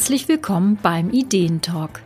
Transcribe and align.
Herzlich 0.00 0.28
willkommen 0.28 0.78
beim 0.82 1.10
Ideentalk. 1.10 2.00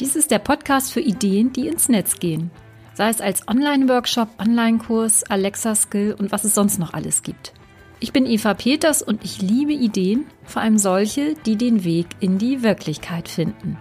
Dies 0.00 0.16
ist 0.16 0.30
der 0.30 0.38
Podcast 0.38 0.90
für 0.90 1.02
Ideen, 1.02 1.52
die 1.52 1.68
ins 1.68 1.90
Netz 1.90 2.18
gehen. 2.18 2.50
Sei 2.94 3.10
es 3.10 3.20
als 3.20 3.46
Online-Workshop, 3.46 4.30
Online-Kurs, 4.38 5.22
Alexa-Skill 5.24 6.16
und 6.18 6.32
was 6.32 6.44
es 6.44 6.54
sonst 6.54 6.78
noch 6.78 6.94
alles 6.94 7.22
gibt. 7.22 7.52
Ich 8.00 8.14
bin 8.14 8.24
Eva 8.24 8.54
Peters 8.54 9.02
und 9.02 9.22
ich 9.22 9.42
liebe 9.42 9.74
Ideen, 9.74 10.24
vor 10.44 10.62
allem 10.62 10.78
solche, 10.78 11.34
die 11.44 11.56
den 11.56 11.84
Weg 11.84 12.06
in 12.20 12.38
die 12.38 12.62
Wirklichkeit 12.62 13.28
finden. 13.28 13.76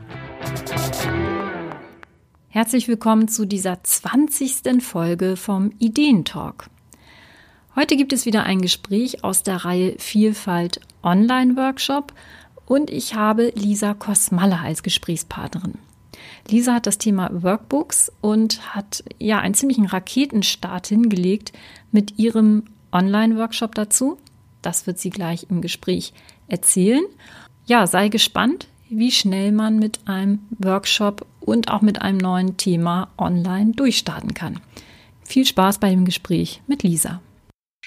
Herzlich 2.49 2.89
willkommen 2.89 3.29
zu 3.29 3.45
dieser 3.45 3.81
20. 3.81 4.83
Folge 4.83 5.37
vom 5.37 5.71
Ideentalk. 5.79 6.65
Heute 7.73 7.95
gibt 7.95 8.11
es 8.11 8.25
wieder 8.25 8.43
ein 8.43 8.61
Gespräch 8.61 9.23
aus 9.23 9.43
der 9.43 9.63
Reihe 9.63 9.95
Vielfalt 9.97 10.81
Online 11.03 11.55
Workshop 11.55 12.13
und 12.65 12.89
ich 12.89 13.15
habe 13.15 13.51
Lisa 13.55 13.93
Kosmalle 13.93 14.59
als 14.59 14.83
Gesprächspartnerin. 14.83 15.75
Lisa 16.49 16.75
hat 16.75 16.87
das 16.87 16.97
Thema 16.97 17.29
Workbooks 17.43 18.11
und 18.21 18.75
hat 18.75 19.03
ja 19.19 19.39
einen 19.39 19.53
ziemlichen 19.53 19.85
Raketenstart 19.85 20.87
hingelegt 20.87 21.53
mit 21.91 22.17
ihrem 22.17 22.63
Online-Workshop 22.91 23.75
dazu. 23.75 24.17
Das 24.61 24.87
wird 24.87 24.99
sie 24.99 25.09
gleich 25.09 25.47
im 25.49 25.61
Gespräch 25.61 26.13
erzählen. 26.47 27.03
Ja, 27.65 27.87
sei 27.87 28.09
gespannt, 28.09 28.67
wie 28.89 29.11
schnell 29.11 29.51
man 29.51 29.79
mit 29.79 30.07
einem 30.07 30.39
Workshop 30.59 31.25
und 31.41 31.69
auch 31.69 31.81
mit 31.81 32.01
einem 32.01 32.17
neuen 32.17 32.57
Thema 32.57 33.09
online 33.17 33.71
durchstarten 33.71 34.33
kann. 34.33 34.59
Viel 35.23 35.45
Spaß 35.45 35.79
bei 35.79 35.89
dem 35.89 36.05
Gespräch 36.05 36.61
mit 36.67 36.83
Lisa. 36.83 37.21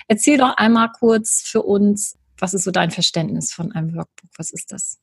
Erzähl 0.08 0.38
doch 0.38 0.56
einmal 0.56 0.90
kurz 0.98 1.42
für 1.44 1.62
uns, 1.62 2.17
was 2.38 2.54
ist 2.54 2.64
so 2.64 2.70
dein 2.70 2.90
Verständnis 2.90 3.52
von 3.52 3.72
einem 3.72 3.94
Workbook? 3.94 4.30
Was 4.36 4.50
ist 4.50 4.72
das? 4.72 4.98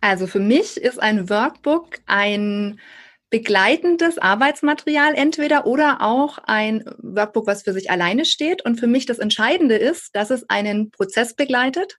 Also 0.00 0.26
für 0.26 0.40
mich 0.40 0.76
ist 0.76 1.00
ein 1.00 1.28
Workbook 1.28 1.98
ein 2.06 2.78
begleitendes 3.30 4.18
Arbeitsmaterial 4.18 5.14
entweder 5.14 5.66
oder 5.66 6.00
auch 6.00 6.38
ein 6.44 6.84
Workbook, 6.98 7.46
was 7.46 7.62
für 7.62 7.72
sich 7.72 7.90
alleine 7.90 8.24
steht. 8.24 8.64
Und 8.64 8.78
für 8.78 8.86
mich 8.86 9.06
das 9.06 9.18
Entscheidende 9.18 9.76
ist, 9.76 10.14
dass 10.14 10.30
es 10.30 10.48
einen 10.48 10.90
Prozess 10.90 11.34
begleitet, 11.34 11.98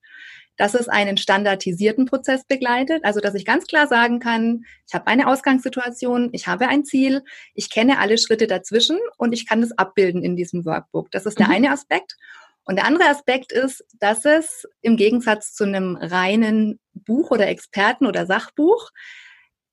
dass 0.56 0.74
es 0.74 0.88
einen 0.88 1.18
standardisierten 1.18 2.06
Prozess 2.06 2.46
begleitet. 2.46 3.04
Also 3.04 3.20
dass 3.20 3.36
ich 3.36 3.46
ganz 3.46 3.68
klar 3.68 3.88
sagen 3.88 4.20
kann, 4.20 4.64
ich 4.88 4.94
habe 4.94 5.08
eine 5.08 5.28
Ausgangssituation, 5.28 6.30
ich 6.32 6.48
habe 6.48 6.70
ein 6.70 6.86
Ziel, 6.86 7.24
ich 7.54 7.70
kenne 7.70 8.00
alle 8.00 8.18
Schritte 8.18 8.48
dazwischen 8.48 8.98
und 9.18 9.34
ich 9.34 9.48
kann 9.48 9.62
das 9.62 9.78
abbilden 9.78 10.24
in 10.24 10.36
diesem 10.36 10.66
Workbook. 10.66 11.12
Das 11.12 11.26
ist 11.26 11.40
der 11.40 11.48
mhm. 11.48 11.54
eine 11.54 11.72
Aspekt. 11.72 12.16
Und 12.68 12.76
der 12.76 12.86
andere 12.86 13.08
Aspekt 13.08 13.54
ist, 13.54 13.84
dass 13.98 14.26
es 14.26 14.68
im 14.82 14.98
Gegensatz 14.98 15.54
zu 15.54 15.64
einem 15.64 15.96
reinen 15.96 16.80
Buch 16.94 17.32
oder 17.32 17.48
Experten 17.48 18.06
oder 18.06 18.26
Sachbuch 18.26 18.92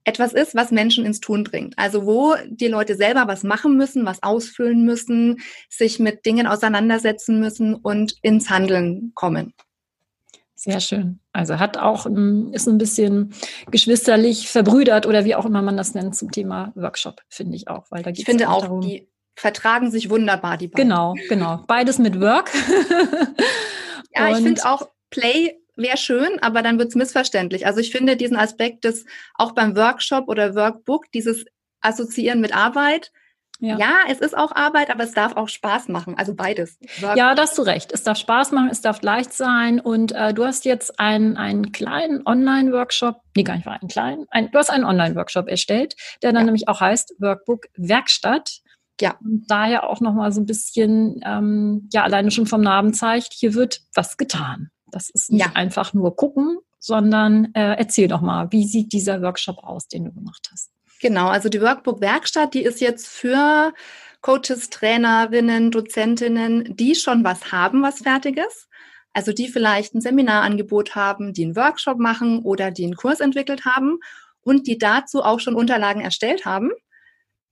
etwas 0.05 0.33
ist, 0.33 0.55
was 0.55 0.70
Menschen 0.70 1.05
ins 1.05 1.19
Tun 1.19 1.45
bringt. 1.45 1.75
Also 1.77 2.06
wo 2.06 2.37
die 2.47 2.69
Leute 2.69 2.95
selber 2.95 3.27
was 3.27 3.42
machen 3.42 3.77
müssen, 3.77 4.06
was 4.06 4.22
ausfüllen 4.22 4.84
müssen, 4.84 5.41
sich 5.69 5.98
mit 5.98 6.25
Dingen 6.25 6.47
auseinandersetzen 6.47 7.41
müssen 7.41 7.75
und 7.75 8.15
ins 8.22 8.48
Handeln 8.48 9.12
kommen. 9.15 9.55
Sehr 10.55 10.81
schön. 10.81 11.19
Also 11.33 11.59
hat 11.59 11.77
auch, 11.78 12.06
ist 12.06 12.69
ein 12.69 12.78
bisschen 12.78 13.34
geschwisterlich 13.70 14.48
verbrüdert 14.48 15.05
oder 15.06 15.25
wie 15.25 15.34
auch 15.34 15.47
immer 15.47 15.62
man 15.62 15.77
das 15.77 15.95
nennt 15.95 16.15
zum 16.15 16.31
Thema 16.31 16.72
Workshop, 16.77 17.22
finde 17.28 17.56
ich 17.56 17.69
auch. 17.69 17.87
Weil 17.91 18.03
da 18.05 18.11
ich 18.11 18.25
finde 18.25 18.48
auch, 18.48 18.62
darum, 18.62 18.81
die 18.81 19.09
vertragen 19.34 19.90
sich 19.90 20.10
wunderbar, 20.10 20.56
die 20.56 20.68
beiden. 20.68 20.88
Genau, 20.88 21.14
genau. 21.28 21.64
Beides 21.66 21.98
mit 21.98 22.20
Work. 22.20 22.50
ja, 24.14 24.30
ich 24.30 24.42
finde 24.42 24.64
auch 24.64 24.88
Play 25.10 25.56
wäre 25.76 25.96
schön, 25.96 26.38
aber 26.41 26.62
dann 26.62 26.78
wird 26.78 26.88
es 26.88 26.94
missverständlich. 26.94 27.66
Also 27.66 27.80
ich 27.80 27.91
finde 27.91 28.16
diesen 28.16 28.36
Aspekt 28.36 28.84
des 28.84 29.04
auch 29.34 29.52
beim 29.52 29.76
Workshop 29.76 30.28
oder 30.28 30.54
Workbook, 30.54 31.10
dieses 31.12 31.44
Assoziieren 31.80 32.41
mit 32.41 32.54
Arbeit, 32.54 33.10
ja. 33.60 33.78
ja. 33.78 33.92
es 34.09 34.19
ist 34.19 34.36
auch 34.36 34.53
Arbeit, 34.53 34.91
aber 34.91 35.04
es 35.04 35.12
darf 35.12 35.36
auch 35.36 35.48
Spaß 35.48 35.88
machen. 35.88 36.16
Also 36.19 36.34
beides. 36.34 36.78
Work 37.00 37.16
ja, 37.16 37.34
da 37.34 37.42
hast 37.42 37.56
du 37.56 37.62
recht. 37.62 37.92
Es 37.92 38.03
darf 38.03 38.19
Spaß 38.19 38.53
machen, 38.53 38.69
es 38.70 38.80
darf 38.80 39.03
leicht 39.03 39.32
sein. 39.32 39.80
Und 39.80 40.12
äh, 40.12 40.34
du 40.34 40.44
hast 40.44 40.64
jetzt 40.64 40.98
einen, 40.98 41.36
einen 41.36 41.72
kleinen 41.72 42.26
Online-Workshop, 42.26 43.20
nee, 43.36 43.42
gar 43.42 43.56
nicht 43.56 43.66
mal 43.66 43.78
einen 43.80 43.88
kleinen, 43.88 44.26
ein, 44.30 44.50
du 44.50 44.59
hast 44.59 44.70
einen 44.70 44.84
Online-Workshop 44.84 45.48
erstellt, 45.48 45.94
der 46.22 46.32
dann 46.32 46.42
ja. 46.42 46.44
nämlich 46.47 46.69
auch 46.69 46.80
heißt 46.80 47.14
Workbook 47.19 47.66
Werkstatt. 47.76 48.60
Ja. 49.00 49.16
Und 49.21 49.47
daher 49.49 49.88
auch 49.88 50.00
nochmal 50.00 50.32
so 50.32 50.41
ein 50.41 50.47
bisschen, 50.47 51.21
ähm, 51.25 51.88
ja, 51.93 52.05
alleine 52.05 52.31
schon 52.31 52.47
vom 52.47 52.60
Namen 52.60 52.94
zeigt, 52.94 53.32
hier 53.32 53.55
wird 53.55 53.81
was 53.94 54.16
getan. 54.16 54.71
Das 54.87 55.10
ist 55.10 55.32
nicht 55.32 55.44
ja. 55.44 55.53
einfach 55.55 55.94
nur 55.94 56.15
gucken, 56.15 56.59
sondern 56.78 57.53
äh, 57.54 57.75
erzähl 57.77 58.09
doch 58.09 58.21
mal, 58.21 58.53
wie 58.53 58.66
sieht 58.66 58.93
dieser 58.93 59.21
Workshop 59.22 59.59
aus, 59.59 59.88
den 59.88 60.04
du 60.04 60.12
gemacht 60.12 60.49
hast? 60.53 60.71
Genau, 61.00 61.27
also 61.28 61.49
die 61.49 61.60
Workbook-Werkstatt, 61.60 62.54
die 62.54 62.62
ist 62.62 62.81
jetzt 62.81 63.09
für 63.09 63.75
Coaches, 64.21 64.71
Trainerinnen, 64.71 65.71
Dozentinnen, 65.71 66.77
die 66.77 66.94
schon 66.94 67.25
was 67.25 67.53
haben, 67.53 67.83
was 67.83 67.99
fertig 67.99 68.38
ist. 68.38 68.69
Also 69.12 69.33
die 69.33 69.49
vielleicht 69.49 69.94
ein 69.94 70.00
Seminarangebot 70.00 70.94
haben, 70.94 71.33
die 71.33 71.44
einen 71.44 71.56
Workshop 71.56 71.99
machen 71.99 72.41
oder 72.41 72.71
die 72.71 72.84
einen 72.84 72.97
Kurs 72.97 73.21
entwickelt 73.21 73.65
haben 73.65 73.99
und 74.41 74.66
die 74.66 74.78
dazu 74.78 75.22
auch 75.22 75.41
schon 75.41 75.54
Unterlagen 75.54 76.00
erstellt 76.00 76.44
haben 76.44 76.71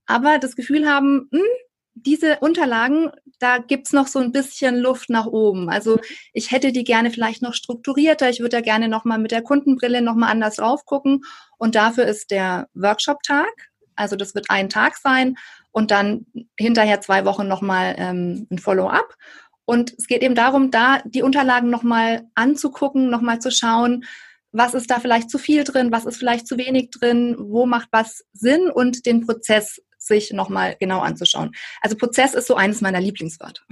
aber 0.06 0.38
das 0.38 0.56
Gefühl 0.56 0.88
haben, 0.88 1.28
mh, 1.30 1.38
hm, 1.38 1.46
diese 1.94 2.38
Unterlagen, 2.40 3.10
da 3.38 3.58
gibt's 3.58 3.92
noch 3.92 4.06
so 4.06 4.18
ein 4.18 4.32
bisschen 4.32 4.78
Luft 4.78 5.10
nach 5.10 5.26
oben. 5.26 5.68
Also 5.68 6.00
ich 6.32 6.50
hätte 6.50 6.72
die 6.72 6.84
gerne 6.84 7.10
vielleicht 7.10 7.42
noch 7.42 7.54
strukturierter. 7.54 8.30
Ich 8.30 8.40
würde 8.40 8.56
da 8.56 8.60
gerne 8.60 8.88
nochmal 8.88 9.18
mit 9.18 9.30
der 9.30 9.42
Kundenbrille 9.42 10.00
nochmal 10.00 10.30
anders 10.30 10.56
drauf 10.56 10.84
gucken. 10.86 11.22
Und 11.58 11.74
dafür 11.74 12.06
ist 12.06 12.30
der 12.30 12.68
Workshop-Tag. 12.74 13.52
Also 13.94 14.16
das 14.16 14.34
wird 14.34 14.46
ein 14.48 14.70
Tag 14.70 14.96
sein 14.96 15.36
und 15.70 15.90
dann 15.90 16.26
hinterher 16.58 17.00
zwei 17.00 17.24
Wochen 17.24 17.46
nochmal 17.46 17.94
ähm, 17.98 18.46
ein 18.50 18.58
Follow-up. 18.58 19.16
Und 19.64 19.94
es 19.98 20.06
geht 20.06 20.22
eben 20.22 20.34
darum, 20.34 20.70
da 20.70 21.02
die 21.04 21.22
Unterlagen 21.22 21.70
nochmal 21.70 22.26
anzugucken, 22.34 23.10
nochmal 23.10 23.40
zu 23.40 23.50
schauen, 23.50 24.04
was 24.50 24.74
ist 24.74 24.90
da 24.90 25.00
vielleicht 25.00 25.30
zu 25.30 25.38
viel 25.38 25.64
drin, 25.64 25.92
was 25.92 26.04
ist 26.04 26.16
vielleicht 26.16 26.46
zu 26.46 26.58
wenig 26.58 26.90
drin, 26.90 27.36
wo 27.38 27.64
macht 27.64 27.88
was 27.90 28.24
Sinn 28.32 28.70
und 28.70 29.06
den 29.06 29.26
Prozess 29.26 29.80
sich 30.06 30.32
nochmal 30.32 30.76
genau 30.78 31.00
anzuschauen. 31.00 31.52
Also 31.80 31.96
Prozess 31.96 32.34
ist 32.34 32.46
so 32.46 32.54
eines 32.54 32.80
meiner 32.80 33.00
Lieblingswörter. 33.00 33.62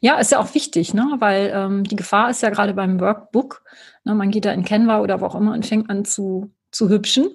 Ja, 0.00 0.18
ist 0.18 0.32
ja 0.32 0.38
auch 0.38 0.54
wichtig, 0.54 0.92
ne? 0.94 1.16
weil 1.18 1.50
ähm, 1.54 1.84
die 1.84 1.96
Gefahr 1.96 2.30
ist 2.30 2.42
ja 2.42 2.50
gerade 2.50 2.74
beim 2.74 3.00
Workbook, 3.00 3.62
ne? 4.04 4.14
man 4.14 4.30
geht 4.30 4.44
da 4.44 4.52
in 4.52 4.64
Canva 4.64 5.00
oder 5.00 5.20
wo 5.20 5.26
auch 5.26 5.34
immer 5.34 5.52
und 5.52 5.66
fängt 5.66 5.88
an 5.88 6.04
zu, 6.04 6.52
zu 6.70 6.88
hübschen. 6.88 7.30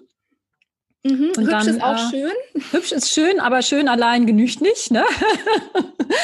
Mhm, 1.03 1.31
hübsch 1.35 1.49
dann, 1.49 1.67
ist 1.67 1.81
auch 1.81 1.95
äh, 1.95 2.09
schön. 2.09 2.31
Hübsch 2.71 2.91
ist 2.91 3.11
schön, 3.11 3.39
aber 3.39 3.61
schön 3.61 3.87
allein 3.87 4.25
genügt 4.25 4.61
nicht. 4.61 4.91
Ne? 4.91 5.03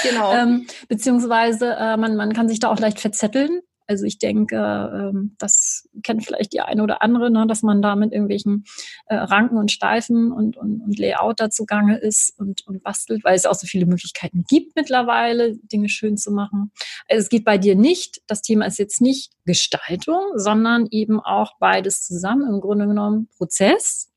Genau. 0.04 0.34
ähm, 0.36 0.68
beziehungsweise 0.88 1.75
äh, 1.80 1.98
man, 1.98 2.16
man 2.16 2.34
kann 2.34 2.50
sich 2.50 2.60
da 2.60 2.70
auch 2.70 2.80
leicht 2.80 3.00
verzetteln. 3.00 3.62
Also 3.94 4.06
ich 4.06 4.18
denke, 4.18 4.56
ähm, 4.58 5.36
das 5.38 5.88
kennt 6.02 6.26
vielleicht 6.26 6.52
die 6.52 6.62
eine 6.62 6.81
oder 6.81 7.04
andere, 7.04 7.30
ne, 7.30 7.46
dass 7.46 7.62
man 7.62 7.84
da 7.84 7.96
mit 7.96 8.12
irgendwelchen 8.12 8.64
äh, 9.06 9.14
Ranken 9.14 9.56
und 9.56 9.72
Steifen 9.72 10.31
und, 10.31 10.58
und, 10.58 10.81
und 10.81 10.98
Layout 10.98 11.40
dazu 11.40 11.68
gange 11.68 12.00
ist 12.00 12.34
und, 12.40 12.66
und 12.66 12.81
bastelt, 12.81 13.24
weil 13.24 13.36
es 13.36 13.46
auch 13.46 13.54
so 13.54 13.68
viele 13.68 13.86
Möglichkeiten 13.86 14.46
gibt 14.48 14.76
mittlerweile, 14.76 15.56
Dinge 15.58 15.90
schön 15.90 16.18
zu 16.18 16.31
machen. 16.31 16.72
Also 17.08 17.22
es 17.22 17.30
geht 17.30 17.46
bei 17.46 17.59
dir 17.59 17.76
nicht, 17.76 18.24
das 18.26 18.42
Thema 18.42 18.66
ist 18.66 18.80
jetzt 18.80 19.00
nicht 19.00 19.31
Gestaltung, 19.46 20.20
sondern 20.38 20.88
eben 20.90 21.20
auch 21.20 21.52
beides 21.60 22.04
zusammen, 22.04 22.52
im 22.52 22.62
Grunde 22.62 22.88
genommen 22.88 23.30
Prozess. 23.38 24.12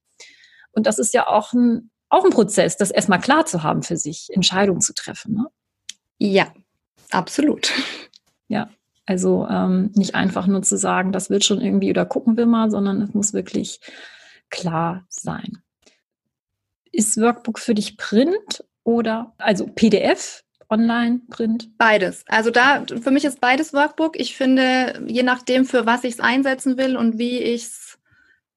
Und 0.73 0.87
das 0.87 0.99
ist 0.99 1.13
ja 1.13 1.27
auch 1.27 1.53
ein, 1.53 1.91
auch 2.09 2.25
ein 2.25 2.31
Prozess, 2.31 2.79
das 2.79 2.91
erstmal 2.91 3.21
klar 3.21 3.45
zu 3.45 3.63
haben 3.63 3.83
für 3.83 3.99
sich, 3.99 4.31
Entscheidungen 4.33 4.81
zu 4.81 4.95
treffen. 4.95 5.35
Ne? 5.35 5.47
Ja, 6.17 6.51
absolut. 7.11 7.75
Ja, 8.49 8.71
also 9.07 9.47
ähm, 9.49 9.93
nicht 9.95 10.15
einfach 10.15 10.47
nur 10.47 10.63
zu 10.63 10.77
sagen, 10.77 11.13
das 11.13 11.31
wird 11.31 11.45
schon 11.45 11.61
irgendwie 11.61 11.91
oder 11.91 12.05
gucken 12.05 12.37
wir 12.37 12.47
mal, 12.47 12.71
sondern 12.71 13.01
es 13.01 13.15
muss 13.15 13.33
wirklich 13.33 13.81
klar 14.51 15.07
sein. 15.09 15.63
Ist 16.91 17.21
Workbook 17.21 17.59
für 17.59 17.75
dich 17.75 17.97
Print 17.97 18.65
oder 18.83 19.35
also 19.39 19.67
PDF, 19.67 20.43
Online, 20.69 21.21
Print? 21.31 21.71
Beides. 21.79 22.25
Also 22.27 22.51
da 22.51 22.85
für 23.01 23.11
mich 23.13 23.25
ist 23.25 23.41
beides 23.41 23.73
Workbook. 23.73 24.19
Ich 24.19 24.37
finde, 24.37 25.05
je 25.07 25.23
nachdem, 25.23 25.65
für 25.65 25.87
was 25.87 26.05
ich 26.05 26.15
es 26.15 26.21
einsetzen 26.21 26.77
will 26.77 26.97
und 26.97 27.19
wie 27.19 27.39
ich 27.39 27.65
es, 27.65 27.99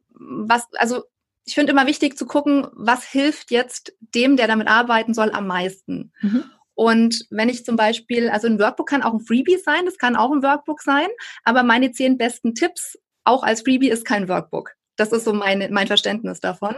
was, 0.10 0.68
also 0.78 1.04
ich 1.45 1.56
finde 1.56 1.72
immer 1.72 1.88
wichtig 1.88 2.18
zu 2.18 2.25
gucken, 2.25 2.68
was 2.74 3.04
hilft 3.04 3.52
jetzt 3.52 3.94
dem, 4.00 4.38
der 4.38 4.48
damit 4.48 4.68
arbeiten 4.68 5.13
soll, 5.13 5.31
am 5.31 5.48
meisten. 5.48 6.12
Mhm. 6.22 6.45
Und 6.80 7.26
wenn 7.30 7.50
ich 7.50 7.66
zum 7.66 7.76
Beispiel, 7.76 8.30
also 8.30 8.48
ein 8.48 8.58
Workbook 8.58 8.88
kann 8.88 9.04
auch 9.04 9.12
ein 9.12 9.20
Freebie 9.20 9.58
sein, 9.58 9.84
das 9.84 9.98
kann 9.98 10.16
auch 10.16 10.31
ein 10.31 10.42
Workbook 10.42 10.81
sein, 10.81 11.10
aber 11.44 11.62
meine 11.62 11.92
zehn 11.92 12.18
besten 12.18 12.56
Tipps 12.56 12.98
auch 13.26 13.44
als 13.44 13.64
Freebie 13.64 13.90
ist 13.90 14.06
kein 14.06 14.30
Workbook. 14.30 14.76
Das 14.96 15.12
ist 15.12 15.26
so 15.26 15.34
meine, 15.34 15.68
mein 15.68 15.88
Verständnis 15.88 16.40
davon. 16.40 16.76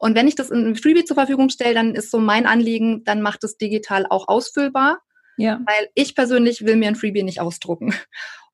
Und 0.00 0.16
wenn 0.16 0.26
ich 0.26 0.34
das 0.34 0.50
in 0.50 0.58
einem 0.58 0.74
Freebie 0.74 1.04
zur 1.04 1.14
Verfügung 1.14 1.50
stelle, 1.50 1.72
dann 1.72 1.94
ist 1.94 2.10
so 2.10 2.18
mein 2.18 2.46
Anliegen, 2.46 3.04
dann 3.04 3.22
macht 3.22 3.44
es 3.44 3.56
digital 3.56 4.06
auch 4.10 4.26
ausfüllbar. 4.26 4.98
Ja. 5.36 5.60
Weil 5.64 5.88
ich 5.94 6.16
persönlich 6.16 6.64
will 6.64 6.74
mir 6.74 6.88
ein 6.88 6.96
Freebie 6.96 7.22
nicht 7.22 7.40
ausdrucken. 7.40 7.94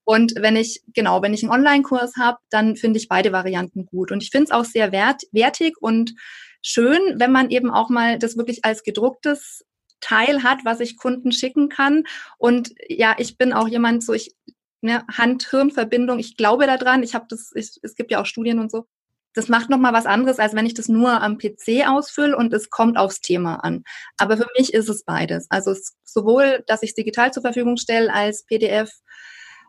Und 0.05 0.35
wenn 0.37 0.57
ich, 0.57 0.83
genau, 0.89 1.23
wenn 1.23 1.33
ich 1.33 1.43
einen 1.43 1.53
Online-Kurs 1.53 2.17
habe, 2.19 2.37
dann 2.51 2.77
finde 2.77 2.99
ich 2.99 3.09
beide 3.09 3.33
Varianten 3.33 3.87
gut. 3.87 4.13
Und 4.13 4.23
ich 4.23 4.29
finde 4.29 4.45
es 4.45 4.51
auch 4.51 4.67
sehr 4.67 4.93
wert, 4.93 5.23
wertig 5.33 5.77
und 5.81 6.13
schön, 6.61 7.01
wenn 7.17 7.33
man 7.33 7.49
eben 7.49 7.71
auch 7.71 7.89
mal 7.89 8.19
das 8.19 8.37
wirklich 8.37 8.67
als 8.67 8.83
gedrucktes 8.83 9.65
Teil 10.01 10.43
hat, 10.43 10.59
was 10.65 10.81
ich 10.81 10.97
Kunden 10.97 11.33
schicken 11.33 11.69
kann. 11.69 12.05
Und 12.39 12.75
ja, 12.89 13.15
ich 13.19 13.39
bin 13.39 13.53
auch 13.53 13.69
jemand, 13.69 14.05
so 14.05 14.13
ich 14.13 14.35
ne, 14.81 15.05
Hand-Hirn-Verbindung, 15.11 16.19
ich 16.19 16.37
glaube 16.37 16.67
daran. 16.67 17.03
Ich 17.03 17.15
habe 17.15 17.27
das, 17.29 17.53
ich, 17.55 17.79
es 17.83 17.95
gibt 17.95 18.11
ja 18.11 18.21
auch 18.21 18.27
Studien 18.27 18.59
und 18.59 18.71
so. 18.71 18.87
Das 19.33 19.49
macht 19.49 19.71
noch 19.71 19.79
mal 19.79 19.93
was 19.93 20.07
anderes, 20.07 20.41
als 20.41 20.55
wenn 20.55 20.67
ich 20.67 20.75
das 20.75 20.89
nur 20.89 21.21
am 21.23 21.39
PC 21.39 21.87
ausfülle 21.87 22.37
und 22.37 22.53
es 22.53 22.69
kommt 22.69 22.97
aufs 22.99 23.21
Thema 23.21 23.57
an. 23.57 23.85
Aber 24.17 24.37
für 24.37 24.49
mich 24.59 24.75
ist 24.75 24.89
es 24.89 25.05
beides. 25.05 25.47
Also 25.51 25.71
es, 25.71 25.97
sowohl, 26.03 26.65
dass 26.67 26.83
ich 26.83 26.91
es 26.91 26.95
digital 26.97 27.33
zur 27.33 27.43
Verfügung 27.43 27.77
stelle 27.77 28.13
als 28.13 28.45
PDF 28.45 28.91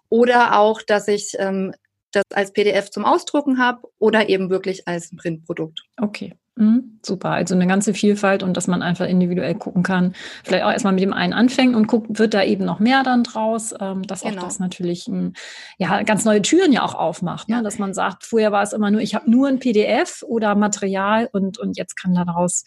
oder 0.09 0.57
auch, 0.57 0.81
dass 0.81 1.07
ich 1.07 1.35
ähm, 1.37 1.73
das 2.11 2.23
als 2.33 2.51
PDF 2.53 2.89
zum 2.89 3.05
Ausdrucken 3.05 3.59
habe 3.59 3.87
oder 3.99 4.29
eben 4.29 4.49
wirklich 4.49 4.87
als 4.87 5.15
Printprodukt. 5.15 5.83
Okay. 5.97 6.35
Mhm, 6.57 6.99
super, 7.01 7.29
also 7.29 7.55
eine 7.55 7.65
ganze 7.65 7.93
Vielfalt 7.93 8.43
und 8.43 8.57
dass 8.57 8.67
man 8.67 8.81
einfach 8.81 9.07
individuell 9.07 9.55
gucken 9.55 9.83
kann. 9.83 10.13
Vielleicht 10.43 10.65
auch 10.65 10.71
erstmal 10.71 10.93
mit 10.93 11.01
dem 11.01 11.13
einen 11.13 11.31
anfängt 11.31 11.75
und 11.75 11.87
guckt, 11.87 12.19
wird 12.19 12.33
da 12.33 12.43
eben 12.43 12.65
noch 12.65 12.79
mehr 12.79 13.03
dann 13.03 13.23
draus, 13.23 13.73
ähm, 13.79 14.03
dass 14.03 14.21
genau. 14.21 14.41
auch 14.41 14.45
das 14.45 14.59
natürlich 14.59 15.07
ein, 15.07 15.33
ja, 15.77 16.03
ganz 16.03 16.25
neue 16.25 16.41
Türen 16.41 16.73
ja 16.73 16.83
auch 16.83 16.93
aufmacht, 16.93 17.47
ne? 17.47 17.63
dass 17.63 17.79
man 17.79 17.93
sagt, 17.93 18.25
vorher 18.25 18.51
war 18.51 18.63
es 18.63 18.73
immer 18.73 18.91
nur, 18.91 18.99
ich 18.99 19.15
habe 19.15 19.31
nur 19.31 19.47
ein 19.47 19.59
PDF 19.59 20.23
oder 20.27 20.55
Material 20.55 21.29
und, 21.31 21.57
und 21.57 21.77
jetzt 21.77 21.95
kann 21.95 22.13
daraus 22.13 22.65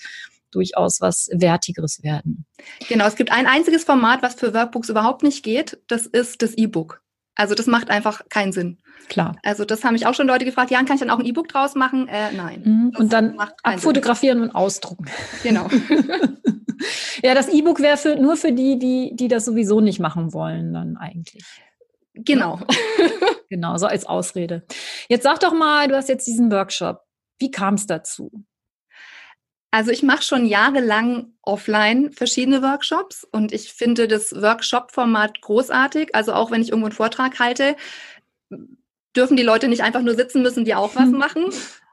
durchaus 0.50 1.00
was 1.02 1.28
Wertigeres 1.32 2.02
werden. 2.02 2.46
Genau, 2.88 3.06
es 3.06 3.16
gibt 3.16 3.32
ein 3.32 3.46
einziges 3.46 3.84
Format, 3.84 4.22
was 4.22 4.34
für 4.34 4.54
Workbooks 4.54 4.88
überhaupt 4.88 5.22
nicht 5.22 5.42
geht, 5.42 5.78
das 5.88 6.06
ist 6.06 6.40
das 6.40 6.54
E-Book. 6.54 7.03
Also 7.36 7.54
das 7.54 7.66
macht 7.66 7.90
einfach 7.90 8.28
keinen 8.28 8.52
Sinn. 8.52 8.78
Klar. 9.08 9.36
Also 9.42 9.64
das 9.64 9.84
haben 9.84 9.92
mich 9.92 10.06
auch 10.06 10.14
schon 10.14 10.26
Leute 10.26 10.44
gefragt, 10.44 10.70
ja, 10.70 10.78
kann 10.78 10.94
ich 10.94 11.00
dann 11.00 11.10
auch 11.10 11.18
ein 11.18 11.26
E-Book 11.26 11.48
draus 11.48 11.74
machen? 11.74 12.08
Äh, 12.08 12.32
nein. 12.32 12.62
Mhm. 12.64 12.92
Und 12.96 13.12
dann 13.12 13.38
abfotografieren 13.62 14.38
Sinn. 14.38 14.48
und 14.48 14.54
ausdrucken. 14.54 15.06
Genau. 15.42 15.68
ja, 17.22 17.34
das 17.34 17.48
E-Book 17.48 17.80
wäre 17.80 17.96
für, 17.96 18.16
nur 18.16 18.36
für 18.36 18.52
die, 18.52 18.78
die, 18.78 19.12
die 19.14 19.28
das 19.28 19.44
sowieso 19.44 19.80
nicht 19.80 20.00
machen 20.00 20.32
wollen, 20.32 20.72
dann 20.72 20.96
eigentlich. 20.96 21.44
Genau. 22.14 22.60
genau, 23.50 23.76
so 23.76 23.86
als 23.86 24.06
Ausrede. 24.06 24.64
Jetzt 25.08 25.24
sag 25.24 25.40
doch 25.40 25.52
mal, 25.52 25.88
du 25.88 25.96
hast 25.96 26.08
jetzt 26.08 26.26
diesen 26.26 26.50
Workshop. 26.50 27.00
Wie 27.38 27.50
kam 27.50 27.74
es 27.74 27.86
dazu? 27.86 28.30
Also 29.74 29.90
ich 29.90 30.04
mache 30.04 30.22
schon 30.22 30.46
jahrelang 30.46 31.32
offline 31.42 32.12
verschiedene 32.12 32.62
Workshops 32.62 33.26
und 33.32 33.52
ich 33.52 33.72
finde 33.72 34.06
das 34.06 34.32
Workshop-Format 34.32 35.40
großartig. 35.40 36.14
Also 36.14 36.32
auch 36.32 36.52
wenn 36.52 36.62
ich 36.62 36.68
irgendwo 36.68 36.86
einen 36.86 36.94
Vortrag 36.94 37.40
halte, 37.40 37.74
dürfen 39.16 39.36
die 39.36 39.42
Leute 39.42 39.66
nicht 39.66 39.82
einfach 39.82 40.02
nur 40.02 40.14
sitzen, 40.14 40.42
müssen 40.42 40.64
die 40.64 40.76
auch 40.76 40.94
was 40.94 41.08
machen. 41.10 41.46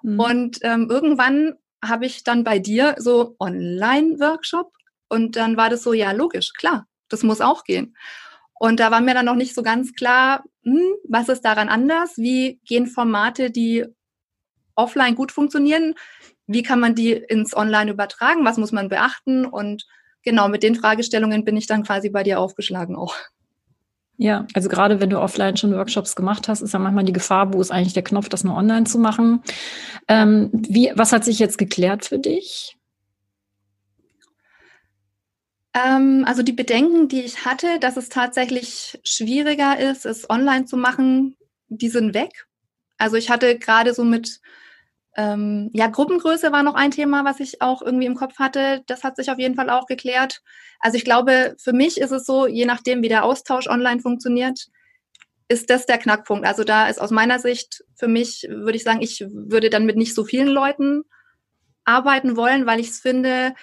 Mhm. 0.03 0.19
Und 0.19 0.59
ähm, 0.61 0.89
irgendwann 0.91 1.55
habe 1.83 2.05
ich 2.05 2.23
dann 2.23 2.43
bei 2.43 2.59
dir 2.59 2.97
so 2.99 3.35
Online-Workshop 3.39 4.71
und 5.09 5.35
dann 5.35 5.57
war 5.57 5.71
das 5.71 5.81
so, 5.81 5.93
ja, 5.93 6.11
logisch, 6.11 6.53
klar, 6.53 6.85
das 7.09 7.23
muss 7.23 7.41
auch 7.41 7.63
gehen. 7.63 7.97
Und 8.59 8.79
da 8.79 8.91
war 8.91 9.01
mir 9.01 9.15
dann 9.15 9.25
noch 9.25 9.33
nicht 9.33 9.55
so 9.55 9.63
ganz 9.63 9.93
klar, 9.93 10.43
hm, 10.61 10.93
was 11.09 11.29
ist 11.29 11.41
daran 11.41 11.67
anders? 11.67 12.15
Wie 12.17 12.59
gehen 12.63 12.85
Formate, 12.85 13.49
die 13.49 13.87
offline 14.75 15.15
gut 15.15 15.31
funktionieren, 15.31 15.95
wie 16.51 16.63
kann 16.63 16.79
man 16.79 16.95
die 16.95 17.11
ins 17.11 17.55
Online 17.55 17.91
übertragen, 17.91 18.45
was 18.45 18.57
muss 18.57 18.71
man 18.71 18.89
beachten 18.89 19.45
und 19.45 19.85
genau 20.23 20.47
mit 20.47 20.63
den 20.63 20.75
Fragestellungen 20.75 21.45
bin 21.45 21.57
ich 21.57 21.67
dann 21.67 21.83
quasi 21.83 22.09
bei 22.09 22.23
dir 22.23 22.39
aufgeschlagen 22.39 22.95
auch. 22.95 23.15
Ja, 24.17 24.45
also 24.53 24.69
gerade 24.69 25.01
wenn 25.01 25.09
du 25.09 25.19
offline 25.19 25.57
schon 25.57 25.73
Workshops 25.73 26.15
gemacht 26.15 26.47
hast, 26.47 26.61
ist 26.61 26.73
ja 26.73 26.79
manchmal 26.79 27.05
die 27.05 27.13
Gefahr, 27.13 27.53
wo 27.53 27.61
ist 27.61 27.71
eigentlich 27.71 27.93
der 27.93 28.03
Knopf, 28.03 28.29
das 28.29 28.43
nur 28.43 28.55
online 28.55 28.83
zu 28.83 28.99
machen. 28.99 29.41
Ähm, 30.07 30.51
wie, 30.53 30.91
was 30.93 31.11
hat 31.11 31.25
sich 31.25 31.39
jetzt 31.39 31.57
geklärt 31.57 32.05
für 32.05 32.19
dich? 32.19 32.77
Ähm, 35.73 36.23
also 36.27 36.43
die 36.43 36.53
Bedenken, 36.53 37.07
die 37.07 37.21
ich 37.21 37.45
hatte, 37.45 37.79
dass 37.79 37.97
es 37.97 38.09
tatsächlich 38.09 38.99
schwieriger 39.03 39.79
ist, 39.79 40.05
es 40.05 40.29
online 40.29 40.65
zu 40.65 40.77
machen, 40.77 41.35
die 41.69 41.89
sind 41.89 42.13
weg. 42.13 42.45
Also 42.97 43.15
ich 43.15 43.29
hatte 43.31 43.57
gerade 43.57 43.95
so 43.95 44.03
mit 44.03 44.39
ähm, 45.17 45.69
ja, 45.73 45.87
Gruppengröße 45.87 46.51
war 46.51 46.63
noch 46.63 46.75
ein 46.75 46.91
Thema, 46.91 47.25
was 47.25 47.39
ich 47.39 47.61
auch 47.61 47.81
irgendwie 47.81 48.05
im 48.05 48.15
Kopf 48.15 48.39
hatte. 48.39 48.83
Das 48.87 49.03
hat 49.03 49.17
sich 49.17 49.29
auf 49.29 49.39
jeden 49.39 49.55
Fall 49.55 49.69
auch 49.69 49.85
geklärt. 49.85 50.41
Also 50.79 50.97
ich 50.97 51.03
glaube, 51.03 51.55
für 51.59 51.73
mich 51.73 51.99
ist 51.99 52.11
es 52.11 52.25
so, 52.25 52.47
je 52.47 52.65
nachdem, 52.65 53.01
wie 53.01 53.09
der 53.09 53.25
Austausch 53.25 53.67
online 53.67 53.99
funktioniert, 53.99 54.67
ist 55.49 55.69
das 55.69 55.85
der 55.85 55.97
Knackpunkt. 55.97 56.45
Also 56.45 56.63
da 56.63 56.87
ist 56.87 57.01
aus 57.01 57.11
meiner 57.11 57.39
Sicht 57.39 57.83
für 57.95 58.07
mich, 58.07 58.47
würde 58.49 58.77
ich 58.77 58.83
sagen, 58.83 59.01
ich 59.01 59.25
würde 59.29 59.69
dann 59.69 59.85
mit 59.85 59.97
nicht 59.97 60.15
so 60.15 60.23
vielen 60.23 60.47
Leuten 60.47 61.03
arbeiten 61.83 62.37
wollen, 62.37 62.65
weil 62.65 62.79
ich 62.79 62.89
es 62.89 62.99
finde, 62.99 63.53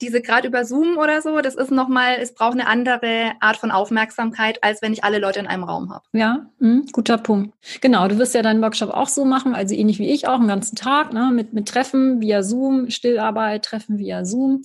diese 0.00 0.20
gerade 0.20 0.48
über 0.48 0.64
Zoom 0.64 0.96
oder 0.96 1.22
so, 1.22 1.40
das 1.40 1.54
ist 1.54 1.70
nochmal, 1.70 2.16
es 2.20 2.34
braucht 2.34 2.54
eine 2.54 2.66
andere 2.66 3.32
Art 3.40 3.56
von 3.56 3.70
Aufmerksamkeit, 3.70 4.62
als 4.62 4.82
wenn 4.82 4.92
ich 4.92 5.04
alle 5.04 5.18
Leute 5.18 5.40
in 5.40 5.46
einem 5.46 5.64
Raum 5.64 5.92
habe. 5.92 6.04
Ja, 6.12 6.46
mh, 6.58 6.82
guter 6.92 7.18
Punkt. 7.18 7.54
Genau, 7.80 8.08
du 8.08 8.18
wirst 8.18 8.34
ja 8.34 8.42
deinen 8.42 8.62
Workshop 8.62 8.90
auch 8.90 9.08
so 9.08 9.24
machen, 9.24 9.54
also 9.54 9.74
ähnlich 9.74 9.98
wie 9.98 10.10
ich 10.10 10.28
auch, 10.28 10.38
einen 10.38 10.48
ganzen 10.48 10.76
Tag, 10.76 11.12
ne, 11.12 11.30
mit, 11.32 11.52
mit 11.52 11.68
Treffen 11.68 12.20
via 12.20 12.42
Zoom, 12.42 12.90
Stillarbeit, 12.90 13.64
Treffen 13.64 13.98
via 13.98 14.24
Zoom. 14.24 14.62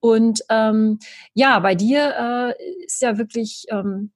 Und 0.00 0.42
ähm, 0.48 0.98
ja, 1.34 1.58
bei 1.58 1.74
dir 1.74 2.54
äh, 2.58 2.84
ist 2.84 3.02
ja 3.02 3.18
wirklich, 3.18 3.66
ähm, 3.70 4.12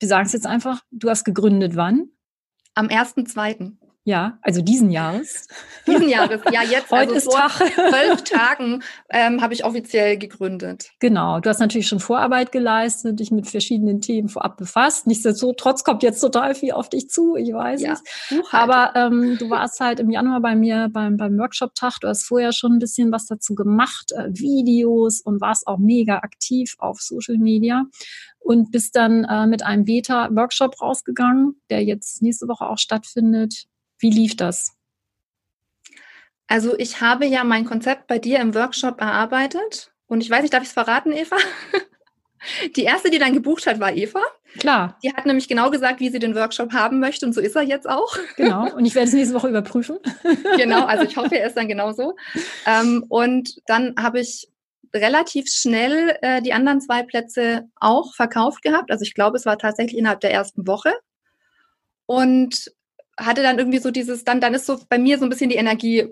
wir 0.00 0.08
sagen 0.08 0.26
es 0.26 0.32
jetzt 0.32 0.46
einfach, 0.46 0.82
du 0.90 1.10
hast 1.10 1.24
gegründet 1.24 1.76
wann? 1.76 2.10
Am 2.74 2.86
1.2. 2.86 3.77
Ja, 4.08 4.38
also 4.40 4.62
diesen 4.62 4.90
Jahres. 4.90 5.48
Diesen 5.86 6.08
Jahres, 6.08 6.40
ja, 6.50 6.62
jetzt. 6.62 6.90
Heute 6.90 7.12
also 7.12 7.14
ist 7.14 7.24
vor 7.24 7.48
Tag. 7.48 7.72
zwölf 7.74 8.22
Tagen 8.24 8.82
ähm, 9.10 9.42
habe 9.42 9.52
ich 9.52 9.66
offiziell 9.66 10.16
gegründet. 10.16 10.90
Genau, 10.98 11.40
du 11.40 11.50
hast 11.50 11.60
natürlich 11.60 11.88
schon 11.88 12.00
Vorarbeit 12.00 12.50
geleistet, 12.50 13.20
dich 13.20 13.30
mit 13.30 13.46
verschiedenen 13.46 14.00
Themen 14.00 14.30
vorab 14.30 14.56
befasst. 14.56 15.06
Nichtsdestotrotz 15.06 15.84
kommt 15.84 16.02
jetzt 16.02 16.20
total 16.20 16.54
viel 16.54 16.72
auf 16.72 16.88
dich 16.88 17.10
zu, 17.10 17.36
ich 17.36 17.52
weiß 17.52 17.82
ja, 17.82 17.92
es. 17.92 18.02
Aber 18.50 18.92
ähm, 18.96 19.36
du 19.38 19.50
warst 19.50 19.78
halt 19.80 20.00
im 20.00 20.10
Januar 20.10 20.40
bei 20.40 20.56
mir 20.56 20.88
beim, 20.90 21.18
beim 21.18 21.36
Workshop-Tag. 21.38 21.98
Du 22.00 22.08
hast 22.08 22.24
vorher 22.24 22.52
schon 22.52 22.72
ein 22.72 22.78
bisschen 22.78 23.12
was 23.12 23.26
dazu 23.26 23.54
gemacht, 23.54 24.12
äh, 24.12 24.28
Videos 24.30 25.20
und 25.20 25.42
warst 25.42 25.66
auch 25.66 25.78
mega 25.78 26.20
aktiv 26.20 26.76
auf 26.78 27.00
Social 27.00 27.36
Media 27.36 27.84
und 28.38 28.70
bist 28.70 28.96
dann 28.96 29.24
äh, 29.24 29.46
mit 29.46 29.62
einem 29.62 29.84
Beta-Workshop 29.84 30.80
rausgegangen, 30.80 31.60
der 31.68 31.84
jetzt 31.84 32.22
nächste 32.22 32.48
Woche 32.48 32.66
auch 32.66 32.78
stattfindet 32.78 33.66
wie 33.98 34.10
lief 34.10 34.36
das? 34.36 34.74
Also 36.46 36.76
ich 36.78 37.00
habe 37.00 37.26
ja 37.26 37.44
mein 37.44 37.64
Konzept 37.64 38.06
bei 38.06 38.18
dir 38.18 38.40
im 38.40 38.54
Workshop 38.54 39.00
erarbeitet 39.00 39.92
und 40.06 40.22
ich 40.22 40.30
weiß 40.30 40.42
nicht, 40.42 40.54
darf 40.54 40.62
ich 40.62 40.68
es 40.68 40.74
verraten, 40.74 41.12
Eva? 41.12 41.36
Die 42.76 42.84
erste, 42.84 43.10
die 43.10 43.18
dann 43.18 43.34
gebucht 43.34 43.66
hat, 43.66 43.80
war 43.80 43.92
Eva. 43.92 44.22
Klar. 44.58 44.96
Die 45.02 45.12
hat 45.12 45.26
nämlich 45.26 45.48
genau 45.48 45.70
gesagt, 45.70 46.00
wie 46.00 46.08
sie 46.08 46.20
den 46.20 46.34
Workshop 46.34 46.72
haben 46.72 47.00
möchte 47.00 47.26
und 47.26 47.34
so 47.34 47.40
ist 47.40 47.56
er 47.56 47.62
jetzt 47.62 47.88
auch. 47.88 48.16
Genau. 48.36 48.72
Und 48.74 48.86
ich 48.86 48.94
werde 48.94 49.08
es 49.08 49.14
nächste 49.14 49.34
Woche 49.34 49.48
überprüfen. 49.48 49.98
Genau. 50.56 50.86
Also 50.86 51.04
ich 51.04 51.16
hoffe, 51.16 51.38
er 51.38 51.48
ist 51.48 51.56
dann 51.56 51.68
genauso. 51.68 52.14
Ähm, 52.64 53.04
und 53.08 53.56
dann 53.66 53.94
habe 53.98 54.20
ich 54.20 54.48
relativ 54.94 55.48
schnell 55.48 56.16
äh, 56.22 56.40
die 56.40 56.52
anderen 56.52 56.80
zwei 56.80 57.02
Plätze 57.02 57.68
auch 57.76 58.14
verkauft 58.14 58.62
gehabt. 58.62 58.90
Also 58.90 59.02
ich 59.02 59.14
glaube, 59.14 59.36
es 59.36 59.44
war 59.44 59.58
tatsächlich 59.58 59.98
innerhalb 59.98 60.20
der 60.20 60.32
ersten 60.32 60.66
Woche. 60.66 60.94
Und 62.06 62.70
hatte 63.18 63.42
dann 63.42 63.58
irgendwie 63.58 63.78
so 63.78 63.90
dieses, 63.90 64.24
dann, 64.24 64.40
dann 64.40 64.54
ist 64.54 64.66
so 64.66 64.78
bei 64.88 64.98
mir 64.98 65.18
so 65.18 65.24
ein 65.24 65.28
bisschen 65.28 65.50
die 65.50 65.56
Energie 65.56 66.08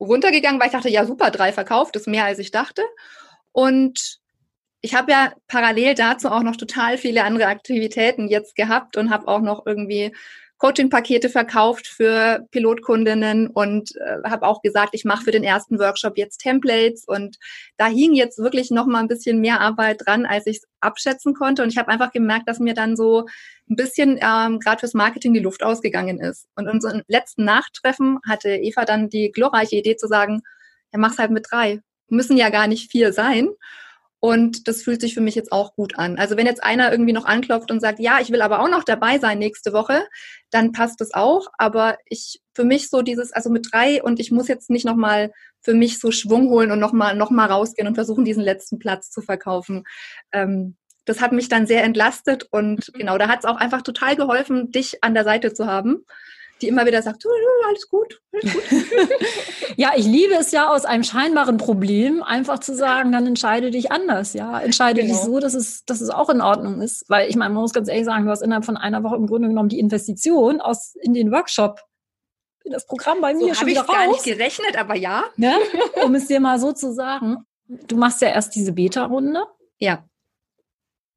runtergegangen, 0.00 0.60
weil 0.60 0.68
ich 0.68 0.72
dachte, 0.72 0.88
ja 0.88 1.04
super, 1.04 1.30
drei 1.30 1.52
verkauft, 1.52 1.96
ist 1.96 2.08
mehr 2.08 2.24
als 2.24 2.38
ich 2.38 2.50
dachte. 2.50 2.82
Und 3.52 4.18
ich 4.80 4.94
habe 4.94 5.10
ja 5.12 5.32
parallel 5.48 5.94
dazu 5.94 6.28
auch 6.28 6.42
noch 6.42 6.56
total 6.56 6.98
viele 6.98 7.24
andere 7.24 7.46
Aktivitäten 7.46 8.28
jetzt 8.28 8.54
gehabt 8.56 8.96
und 8.96 9.10
habe 9.10 9.28
auch 9.28 9.40
noch 9.40 9.66
irgendwie 9.66 10.14
Coaching-Pakete 10.58 11.28
verkauft 11.28 11.86
für 11.86 12.46
Pilotkundinnen 12.50 13.48
und 13.48 13.94
äh, 13.96 14.28
habe 14.28 14.46
auch 14.46 14.62
gesagt, 14.62 14.90
ich 14.92 15.04
mache 15.04 15.24
für 15.24 15.30
den 15.30 15.44
ersten 15.44 15.78
Workshop 15.78 16.16
jetzt 16.16 16.38
Templates 16.38 17.04
und 17.06 17.36
da 17.76 17.86
hing 17.86 18.14
jetzt 18.14 18.38
wirklich 18.38 18.70
noch 18.70 18.86
mal 18.86 19.00
ein 19.00 19.08
bisschen 19.08 19.40
mehr 19.40 19.60
Arbeit 19.60 20.02
dran, 20.06 20.24
als 20.24 20.46
ich 20.46 20.58
es 20.58 20.68
abschätzen 20.80 21.34
konnte 21.34 21.62
und 21.62 21.68
ich 21.68 21.76
habe 21.76 21.88
einfach 21.88 22.10
gemerkt, 22.10 22.48
dass 22.48 22.58
mir 22.58 22.74
dann 22.74 22.96
so 22.96 23.26
ein 23.68 23.76
bisschen 23.76 24.18
ähm, 24.22 24.58
gerade 24.60 24.80
fürs 24.80 24.94
Marketing 24.94 25.34
die 25.34 25.40
Luft 25.40 25.62
ausgegangen 25.62 26.20
ist. 26.20 26.46
Und 26.54 26.66
in 26.66 26.72
unserem 26.72 27.02
letzten 27.08 27.44
Nachtreffen 27.44 28.20
hatte 28.26 28.50
Eva 28.50 28.84
dann 28.84 29.08
die 29.10 29.32
glorreiche 29.32 29.76
Idee 29.76 29.96
zu 29.96 30.06
sagen, 30.06 30.42
ja, 30.92 30.98
mach's 30.98 31.18
halt 31.18 31.32
mit 31.32 31.46
drei. 31.50 31.80
Müssen 32.08 32.36
ja 32.36 32.50
gar 32.50 32.66
nicht 32.66 32.90
vier 32.90 33.12
sein. 33.12 33.48
Und 34.18 34.66
das 34.66 34.82
fühlt 34.82 35.00
sich 35.00 35.14
für 35.14 35.20
mich 35.20 35.34
jetzt 35.34 35.52
auch 35.52 35.74
gut 35.74 35.98
an. 35.98 36.18
Also 36.18 36.36
wenn 36.36 36.46
jetzt 36.46 36.64
einer 36.64 36.90
irgendwie 36.90 37.12
noch 37.12 37.26
anklopft 37.26 37.70
und 37.70 37.80
sagt, 37.80 38.00
ja, 38.00 38.18
ich 38.20 38.30
will 38.30 38.42
aber 38.42 38.60
auch 38.60 38.68
noch 38.68 38.82
dabei 38.82 39.18
sein 39.18 39.38
nächste 39.38 39.72
Woche, 39.72 40.06
dann 40.50 40.72
passt 40.72 41.00
das 41.00 41.12
auch. 41.12 41.48
Aber 41.58 41.98
ich, 42.06 42.40
für 42.54 42.64
mich 42.64 42.88
so 42.88 43.02
dieses, 43.02 43.32
also 43.32 43.50
mit 43.50 43.68
drei 43.70 44.02
und 44.02 44.18
ich 44.18 44.30
muss 44.30 44.48
jetzt 44.48 44.70
nicht 44.70 44.86
nochmal 44.86 45.32
für 45.60 45.74
mich 45.74 45.98
so 45.98 46.10
Schwung 46.10 46.48
holen 46.48 46.70
und 46.70 46.78
nochmal, 46.80 47.14
noch 47.14 47.30
mal 47.30 47.46
rausgehen 47.46 47.86
und 47.86 47.94
versuchen, 47.94 48.24
diesen 48.24 48.42
letzten 48.42 48.78
Platz 48.78 49.10
zu 49.10 49.20
verkaufen. 49.20 49.84
Ähm, 50.32 50.76
das 51.04 51.20
hat 51.20 51.32
mich 51.32 51.48
dann 51.48 51.66
sehr 51.66 51.84
entlastet 51.84 52.48
und 52.50 52.92
mhm. 52.92 52.98
genau, 52.98 53.18
da 53.18 53.28
hat 53.28 53.40
es 53.40 53.44
auch 53.44 53.56
einfach 53.56 53.82
total 53.82 54.16
geholfen, 54.16 54.70
dich 54.70 55.04
an 55.04 55.14
der 55.14 55.24
Seite 55.24 55.52
zu 55.52 55.66
haben 55.66 56.04
die 56.62 56.68
immer 56.68 56.86
wieder 56.86 57.02
sagt, 57.02 57.22
alles 57.66 57.88
gut, 57.88 58.20
alles 58.32 58.54
gut. 58.54 58.64
ja, 59.76 59.92
ich 59.96 60.06
liebe 60.06 60.34
es 60.34 60.52
ja 60.52 60.70
aus 60.70 60.84
einem 60.84 61.04
scheinbaren 61.04 61.58
Problem 61.58 62.22
einfach 62.22 62.60
zu 62.60 62.74
sagen, 62.74 63.12
dann 63.12 63.26
entscheide 63.26 63.70
dich 63.70 63.92
anders, 63.92 64.32
ja. 64.32 64.60
Entscheide 64.60 65.02
genau. 65.02 65.14
dich 65.14 65.22
so, 65.22 65.38
dass 65.38 65.54
es, 65.54 65.84
dass 65.84 66.00
es 66.00 66.10
auch 66.10 66.30
in 66.30 66.40
Ordnung 66.40 66.80
ist. 66.80 67.04
Weil 67.08 67.28
ich 67.28 67.36
meine, 67.36 67.52
man 67.52 67.62
muss 67.62 67.72
ganz 67.72 67.88
ehrlich 67.88 68.06
sagen, 68.06 68.24
du 68.24 68.30
hast 68.30 68.42
innerhalb 68.42 68.64
von 68.64 68.76
einer 68.76 69.02
Woche 69.02 69.16
im 69.16 69.26
Grunde 69.26 69.48
genommen 69.48 69.68
die 69.68 69.78
Investition 69.78 70.60
aus 70.60 70.94
in 71.00 71.14
den 71.14 71.30
Workshop 71.30 71.80
in 72.64 72.72
das 72.72 72.86
Programm 72.86 73.20
bei 73.20 73.32
mir 73.32 73.48
so 73.48 73.54
schon 73.54 73.68
wieder 73.68 73.82
raus. 73.82 73.94
gar 73.94 74.08
nicht 74.08 74.24
gerechnet, 74.24 74.76
aber 74.76 74.96
ja. 74.96 75.24
ja. 75.36 75.56
Um 76.04 76.14
es 76.16 76.26
dir 76.26 76.40
mal 76.40 76.58
so 76.58 76.72
zu 76.72 76.92
sagen, 76.92 77.44
du 77.68 77.96
machst 77.96 78.20
ja 78.22 78.28
erst 78.28 78.54
diese 78.56 78.72
Beta-Runde. 78.72 79.44
Ja 79.78 80.04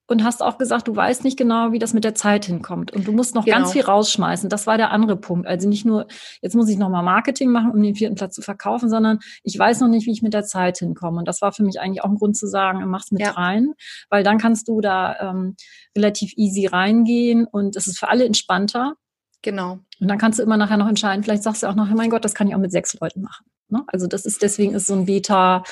und 0.09 0.23
hast 0.23 0.41
auch 0.41 0.57
gesagt, 0.57 0.87
du 0.87 0.95
weißt 0.95 1.23
nicht 1.23 1.37
genau, 1.37 1.71
wie 1.71 1.77
das 1.77 1.93
mit 1.93 2.03
der 2.03 2.15
Zeit 2.15 2.45
hinkommt. 2.45 2.91
Und 2.91 3.07
du 3.07 3.11
musst 3.11 3.35
noch 3.35 3.45
genau. 3.45 3.57
ganz 3.57 3.73
viel 3.73 3.83
rausschmeißen. 3.83 4.49
Das 4.49 4.65
war 4.65 4.77
der 4.77 4.89
andere 4.89 5.15
Punkt. 5.15 5.47
Also 5.47 5.69
nicht 5.69 5.85
nur, 5.85 6.07
jetzt 6.41 6.55
muss 6.55 6.67
ich 6.67 6.77
nochmal 6.77 7.03
Marketing 7.03 7.51
machen, 7.51 7.71
um 7.71 7.81
den 7.81 7.95
vierten 7.95 8.15
Platz 8.15 8.33
zu 8.33 8.41
verkaufen, 8.41 8.89
sondern 8.89 9.19
ich 9.43 9.57
weiß 9.57 9.81
noch 9.81 9.87
nicht, 9.87 10.07
wie 10.07 10.11
ich 10.11 10.23
mit 10.23 10.33
der 10.33 10.43
Zeit 10.45 10.79
hinkomme. 10.79 11.19
Und 11.19 11.27
das 11.27 11.41
war 11.41 11.51
für 11.51 11.63
mich 11.63 11.79
eigentlich 11.79 12.03
auch 12.03 12.09
ein 12.09 12.15
Grund 12.15 12.35
zu 12.35 12.47
sagen, 12.47 12.83
mach's 12.89 13.11
mit 13.11 13.21
ja. 13.21 13.31
rein, 13.31 13.73
weil 14.09 14.23
dann 14.23 14.39
kannst 14.39 14.67
du 14.67 14.81
da 14.81 15.15
ähm, 15.19 15.55
relativ 15.95 16.33
easy 16.37 16.65
reingehen 16.65 17.45
und 17.45 17.75
es 17.75 17.85
ist 17.85 17.99
für 17.99 18.09
alle 18.09 18.25
entspannter. 18.25 18.95
Genau. 19.43 19.79
Und 19.99 20.07
dann 20.07 20.17
kannst 20.17 20.39
du 20.39 20.43
immer 20.43 20.57
nachher 20.57 20.77
noch 20.77 20.89
entscheiden, 20.89 21.23
vielleicht 21.23 21.43
sagst 21.43 21.61
du 21.61 21.67
auch 21.67 21.75
noch, 21.75 21.87
mein 21.89 22.09
Gott, 22.09 22.25
das 22.25 22.33
kann 22.33 22.47
ich 22.47 22.55
auch 22.55 22.59
mit 22.59 22.71
sechs 22.71 22.99
Leuten 22.99 23.21
machen. 23.21 23.45
Ne? 23.67 23.83
Also 23.85 24.07
das 24.07 24.25
ist, 24.25 24.41
deswegen 24.41 24.73
ist 24.73 24.87
so 24.87 24.93
ein 24.95 25.05
Beta, 25.05 25.63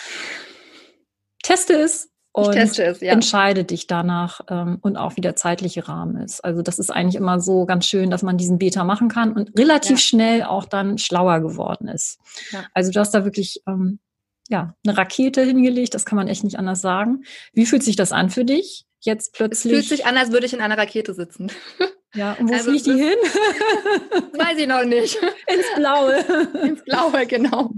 teste 1.41 1.73
es, 1.73 2.11
und 2.37 2.55
es, 2.55 2.77
ja. 2.77 3.11
entscheide 3.11 3.63
dich 3.63 3.87
danach 3.87 4.41
ähm, 4.47 4.77
und 4.81 4.95
auch 4.95 5.15
wie 5.15 5.21
der 5.21 5.35
zeitliche 5.35 5.87
Rahmen 5.87 6.17
ist. 6.17 6.43
Also 6.45 6.61
das 6.61 6.77
ist 6.77 6.91
eigentlich 6.91 7.15
immer 7.15 7.39
so 7.39 7.65
ganz 7.65 7.87
schön, 7.87 8.11
dass 8.11 8.21
man 8.21 8.37
diesen 8.37 8.59
Beta 8.59 8.83
machen 8.83 9.09
kann 9.09 9.33
und 9.33 9.57
relativ 9.57 9.91
ja. 9.91 9.97
schnell 9.97 10.43
auch 10.43 10.65
dann 10.65 10.99
schlauer 10.99 11.39
geworden 11.39 11.87
ist. 11.87 12.19
Ja. 12.51 12.65
Also 12.75 12.91
du 12.91 12.99
hast 12.99 13.11
da 13.11 13.23
wirklich 13.23 13.63
ähm, 13.67 13.97
ja 14.49 14.75
eine 14.85 14.97
Rakete 14.97 15.41
hingelegt, 15.41 15.95
das 15.95 16.05
kann 16.05 16.15
man 16.15 16.27
echt 16.27 16.43
nicht 16.43 16.59
anders 16.59 16.81
sagen. 16.81 17.23
Wie 17.53 17.65
fühlt 17.65 17.81
sich 17.81 17.95
das 17.95 18.11
an 18.11 18.29
für 18.29 18.45
dich? 18.45 18.85
Jetzt 18.99 19.33
plötzlich. 19.33 19.73
Es 19.73 19.79
fühlt 19.79 19.99
sich 19.99 20.05
an, 20.05 20.15
als 20.15 20.31
würde 20.31 20.45
ich 20.45 20.53
in 20.53 20.61
einer 20.61 20.77
Rakete 20.77 21.15
sitzen. 21.15 21.51
Ja, 22.13 22.33
und 22.39 22.49
wo 22.49 22.53
also 22.53 22.69
fliegt 22.69 22.85
die 22.85 22.91
hin? 22.91 23.17
weiß 24.33 24.59
ich 24.59 24.67
noch 24.67 24.85
nicht. 24.85 25.15
Ins 25.47 25.75
Blaue. 25.75 26.19
Ins 26.67 26.83
Blaue, 26.83 27.25
genau. 27.25 27.71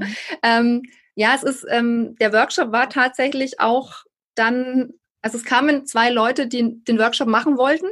Ähm, 0.44 0.84
ja, 1.16 1.34
es 1.34 1.44
ist, 1.44 1.66
ähm, 1.70 2.16
der 2.20 2.34
Workshop 2.34 2.74
war 2.74 2.90
tatsächlich 2.90 3.62
auch 3.62 4.04
dann, 4.40 4.94
also 5.22 5.38
es 5.38 5.44
kamen 5.44 5.86
zwei 5.86 6.10
Leute, 6.10 6.48
die 6.48 6.84
den 6.84 7.00
Workshop 7.00 7.28
machen 7.28 7.58
wollten, 7.58 7.88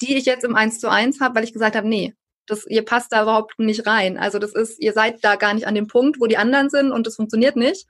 die 0.00 0.16
ich 0.16 0.24
jetzt 0.24 0.44
im 0.44 0.54
1 0.54 0.80
zu 0.80 0.88
1 0.88 1.20
habe, 1.20 1.34
weil 1.34 1.44
ich 1.44 1.52
gesagt 1.52 1.76
habe, 1.76 1.88
nee, 1.88 2.14
das, 2.46 2.66
ihr 2.66 2.84
passt 2.84 3.12
da 3.12 3.22
überhaupt 3.22 3.58
nicht 3.58 3.86
rein. 3.86 4.18
Also 4.18 4.38
das 4.38 4.54
ist, 4.54 4.80
ihr 4.80 4.92
seid 4.92 5.22
da 5.22 5.36
gar 5.36 5.54
nicht 5.54 5.66
an 5.66 5.74
dem 5.74 5.86
Punkt, 5.86 6.20
wo 6.20 6.26
die 6.26 6.36
anderen 6.36 6.70
sind 6.70 6.92
und 6.92 7.06
das 7.06 7.16
funktioniert 7.16 7.56
nicht. 7.56 7.86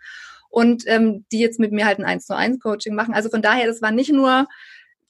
Und 0.49 0.83
ähm, 0.87 1.25
die 1.31 1.39
jetzt 1.39 1.61
mit 1.61 1.71
mir 1.71 1.87
halt 1.87 1.99
ein 2.01 2.05
1 2.05 2.27
zu 2.27 2.35
1 2.35 2.59
Coaching 2.61 2.95
machen. 2.95 3.15
Also 3.15 3.31
von 3.31 3.41
daher, 3.41 3.67
das 3.67 3.83
war 3.83 3.93
nicht 3.93 4.13
nur 4.13 4.49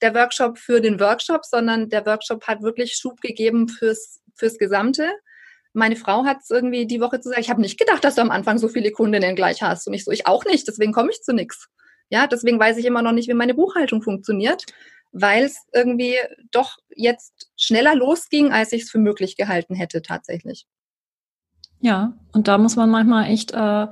der 0.01 0.13
Workshop 0.13 0.59
für 0.59 0.81
den 0.81 0.99
Workshop, 0.99 1.45
sondern 1.45 1.89
der 1.89 2.05
Workshop 2.05 2.45
hat 2.47 2.61
wirklich 2.61 2.93
Schub 2.95 3.21
gegeben 3.21 3.67
fürs, 3.67 4.21
fürs 4.35 4.57
Gesamte. 4.57 5.11
Meine 5.73 5.95
Frau 5.95 6.25
hat 6.25 6.37
es 6.43 6.49
irgendwie 6.49 6.85
die 6.85 7.01
Woche 7.01 7.19
zu 7.21 7.29
sagen, 7.29 7.41
ich 7.41 7.49
habe 7.49 7.61
nicht 7.61 7.79
gedacht, 7.79 8.03
dass 8.03 8.15
du 8.15 8.21
am 8.21 8.31
Anfang 8.31 8.57
so 8.59 8.67
viele 8.67 8.91
Kundinnen 8.91 9.35
gleich 9.35 9.63
hast. 9.63 9.87
Und 9.87 9.93
ich 9.93 10.03
so, 10.03 10.11
ich 10.11 10.27
auch 10.27 10.45
nicht, 10.45 10.67
deswegen 10.67 10.93
komme 10.93 11.09
ich 11.09 11.21
zu 11.21 11.33
nichts. 11.33 11.69
Ja, 12.11 12.27
deswegen 12.27 12.59
weiß 12.59 12.77
ich 12.77 12.85
immer 12.85 13.01
noch 13.01 13.13
nicht, 13.13 13.29
wie 13.29 13.33
meine 13.33 13.53
Buchhaltung 13.53 14.01
funktioniert, 14.01 14.65
weil 15.13 15.45
es 15.45 15.65
irgendwie 15.73 16.15
doch 16.51 16.77
jetzt 16.93 17.49
schneller 17.55 17.95
losging, 17.95 18.51
als 18.51 18.73
ich 18.73 18.83
es 18.83 18.91
für 18.91 18.99
möglich 18.99 19.37
gehalten 19.37 19.75
hätte 19.75 20.01
tatsächlich. 20.01 20.67
Ja, 21.79 22.13
und 22.33 22.47
da 22.47 22.59
muss 22.59 22.75
man 22.75 22.91
manchmal 22.91 23.25
echt, 23.31 23.53
äh, 23.53 23.87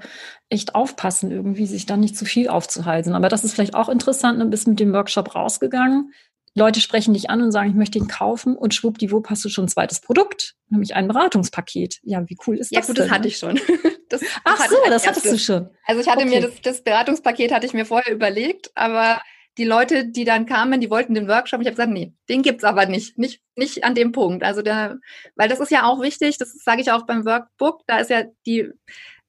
echt 0.50 0.76
aufpassen, 0.76 1.32
irgendwie 1.32 1.66
sich 1.66 1.88
da 1.88 1.98
nicht 1.98 2.16
zu 2.16 2.26
viel 2.26 2.48
aufzuhalten. 2.50 3.14
Aber 3.14 3.30
das 3.30 3.44
ist 3.44 3.54
vielleicht 3.54 3.74
auch 3.74 3.90
interessant, 3.90 4.40
du 4.40 4.46
bist 4.46 4.68
mit 4.68 4.80
dem 4.80 4.94
Workshop 4.94 5.34
rausgegangen. 5.34 6.14
Leute 6.60 6.82
sprechen 6.82 7.14
dich 7.14 7.30
an 7.30 7.42
und 7.42 7.52
sagen, 7.52 7.70
ich 7.70 7.76
möchte 7.76 7.98
ihn 7.98 8.08
kaufen 8.08 8.56
und 8.56 8.76
schwuppdiwupp 8.76 9.30
hast 9.30 9.44
du 9.44 9.50
schon 9.50 9.66
ein 9.66 9.70
zweites 9.70 10.02
Produkt, 10.02 10.56
nämlich 10.70 10.96
ein 10.96 11.08
Beratungspaket. 11.08 12.00
Ja, 12.04 12.28
wie 12.30 12.38
cool 12.46 12.58
ist 12.58 12.72
ja, 12.72 12.80
das? 12.80 12.88
Ja, 12.88 12.94
gut, 12.94 13.00
das 13.00 13.12
hatte 13.12 13.28
ich 13.28 13.38
schon. 13.38 13.60
Das, 14.10 14.24
Ach 14.44 14.68
so, 14.68 14.76
das 14.90 15.06
hattest 15.06 15.32
du 15.32 15.38
schon. 15.38 15.70
Also 15.86 16.02
ich 16.02 16.08
hatte 16.10 16.26
okay. 16.26 16.30
mir 16.30 16.42
das, 16.42 16.62
das 16.64 16.84
Beratungspaket 16.84 17.52
hatte 17.52 17.68
ich 17.68 17.74
mir 17.74 17.86
vorher 17.86 18.12
überlegt, 18.12 18.72
aber 18.74 19.22
die 19.60 19.66
Leute, 19.66 20.08
die 20.08 20.24
dann 20.24 20.48
kamen, 20.48 20.82
die 20.82 20.90
wollten 20.90 21.14
den 21.14 21.28
Workshop. 21.28 21.62
Ich 21.62 21.68
habe 21.68 21.76
gesagt, 21.76 21.92
nee, 21.92 22.14
den 22.28 22.42
gibt's 22.42 22.64
aber 22.64 22.88
nicht, 22.88 23.20
nicht, 23.20 23.44
nicht 23.56 23.84
an 23.84 23.94
dem 23.94 24.12
Punkt. 24.12 24.44
Also 24.44 24.64
der, 24.64 24.98
weil 25.36 25.48
das 25.48 25.60
ist 25.60 25.70
ja 25.70 25.84
auch 25.84 26.02
wichtig. 26.02 26.40
Das 26.40 26.54
sage 26.54 26.82
ich 26.82 26.92
auch 26.92 27.06
beim 27.06 27.24
Workbook. 27.24 27.82
Da 27.86 28.00
ist 28.00 28.10
ja 28.10 28.24
die, 28.48 28.72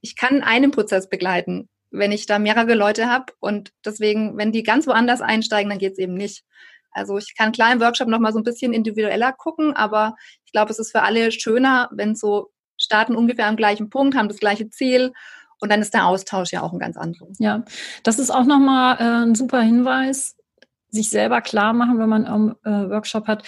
ich 0.01 0.17
kann 0.17 0.43
einen 0.43 0.71
Prozess 0.71 1.11
begleiten, 1.11 1.69
wenn 1.91 2.11
ich 2.11 2.25
da 2.25 2.39
mehrere 2.39 2.75
Leute 2.75 3.11
habe 3.11 3.35
und 3.41 3.73
deswegen, 3.85 4.39
wenn 4.39 4.53
die 4.53 4.63
ganz 4.63 4.87
woanders 4.87 5.21
einsteigen, 5.21 5.69
dann 5.69 5.79
geht's 5.79 5.99
eben 5.99 6.15
nicht. 6.15 6.45
Also 6.93 7.19
ich 7.19 7.37
kann 7.37 7.53
klar 7.53 7.73
im 7.73 7.81
Workshop 7.81 8.09
noch 8.09 8.19
mal 8.19 8.33
so 8.33 8.39
ein 8.39 8.45
bisschen 8.45 8.73
individueller 8.73 9.33
gucken, 9.33 9.75
aber 9.75 10.17
ich 10.45 10.53
glaube, 10.53 10.71
es 10.71 10.79
ist 10.79 10.93
für 10.93 11.03
alle 11.03 11.31
schöner, 11.33 11.89
wenn 11.93 12.15
so 12.15 12.51
starten 12.77 13.15
ungefähr 13.15 13.47
am 13.47 13.57
gleichen 13.57 13.91
Punkt, 13.91 14.17
haben 14.17 14.29
das 14.29 14.39
gleiche 14.39 14.71
Ziel 14.71 15.13
und 15.61 15.71
dann 15.71 15.83
ist 15.83 15.95
der 15.95 16.07
Austausch 16.07 16.53
ja 16.53 16.63
auch 16.63 16.73
ein 16.73 16.79
ganz 16.79 16.97
anderer. 16.97 17.29
Ja, 17.39 17.65
das 18.03 18.19
ist 18.19 18.31
auch 18.31 18.45
nochmal 18.45 18.97
äh, 18.99 19.27
ein 19.27 19.35
super 19.35 19.61
Hinweis, 19.61 20.37
sich 20.89 21.11
selber 21.11 21.41
klar 21.41 21.73
machen, 21.73 21.99
wenn 21.99 22.09
man 22.09 22.27
einen 22.27 22.51
äh, 22.65 22.91
Workshop 22.91 23.29
hat, 23.29 23.45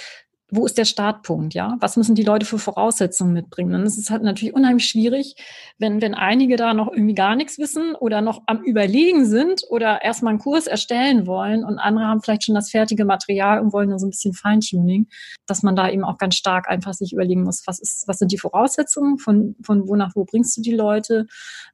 wo 0.54 0.66
ist 0.66 0.76
der 0.76 0.85
Startpunkt, 0.85 1.54
ja? 1.54 1.78
Was 1.80 1.97
müssen 1.97 2.14
die 2.14 2.23
Leute 2.23 2.44
für 2.44 2.59
Voraussetzungen 2.59 3.32
mitbringen? 3.32 3.75
Und 3.75 3.85
es 3.85 3.97
ist 3.97 4.11
halt 4.11 4.23
natürlich 4.23 4.54
unheimlich 4.54 4.85
schwierig, 4.85 5.35
wenn, 5.78 6.02
wenn 6.02 6.14
einige 6.14 6.56
da 6.56 6.75
noch 6.75 6.92
irgendwie 6.92 7.14
gar 7.14 7.37
nichts 7.37 7.59
wissen 7.59 7.94
oder 7.94 8.21
noch 8.21 8.42
am 8.47 8.62
Überlegen 8.62 9.25
sind 9.25 9.62
oder 9.71 10.02
erstmal 10.02 10.32
einen 10.32 10.40
Kurs 10.40 10.66
erstellen 10.66 11.26
wollen 11.26 11.64
und 11.64 11.78
andere 11.78 12.04
haben 12.04 12.21
vielleicht 12.21 12.44
schon 12.44 12.54
das 12.54 12.71
fertige 12.71 13.06
Material 13.06 13.61
und 13.61 13.73
wollen 13.73 13.88
nur 13.88 13.99
so 13.99 14.06
ein 14.06 14.11
bisschen 14.11 14.35
Feintuning, 14.35 15.09
dass 15.47 15.62
man 15.62 15.75
da 15.75 15.88
eben 15.88 16.04
auch 16.04 16.18
ganz 16.18 16.35
stark 16.35 16.68
einfach 16.68 16.92
sich 16.92 17.14
überlegen 17.14 17.44
muss, 17.44 17.62
was 17.66 17.80
ist, 17.80 18.06
was 18.06 18.18
sind 18.18 18.30
die 18.30 18.38
Voraussetzungen, 18.38 19.16
von, 19.16 19.56
von 19.62 19.88
wo 19.88 19.97
nach 19.97 20.14
wo 20.14 20.26
bringst 20.26 20.54
du 20.59 20.61
die 20.61 20.75
Leute? 20.75 21.26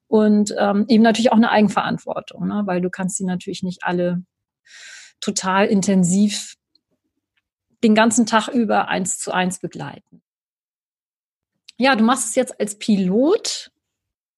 Und 0.06 0.54
ähm, 0.56 0.84
eben 0.86 1.02
natürlich 1.02 1.32
auch 1.32 1.36
eine 1.36 1.50
Eigenverantwortung, 1.50 2.46
ne? 2.46 2.62
weil 2.64 2.80
du 2.80 2.90
kannst 2.90 3.16
sie 3.16 3.24
natürlich 3.24 3.64
nicht 3.64 3.80
alle 3.82 4.22
total 5.20 5.66
intensiv 5.66 6.54
den 7.82 7.94
ganzen 7.94 8.26
Tag 8.26 8.48
über 8.48 8.88
eins 8.88 9.18
zu 9.18 9.32
eins 9.32 9.58
begleiten. 9.58 10.22
Ja, 11.76 11.94
du 11.94 12.04
machst 12.04 12.28
es 12.28 12.34
jetzt 12.34 12.60
als 12.60 12.78
Pilot 12.78 13.70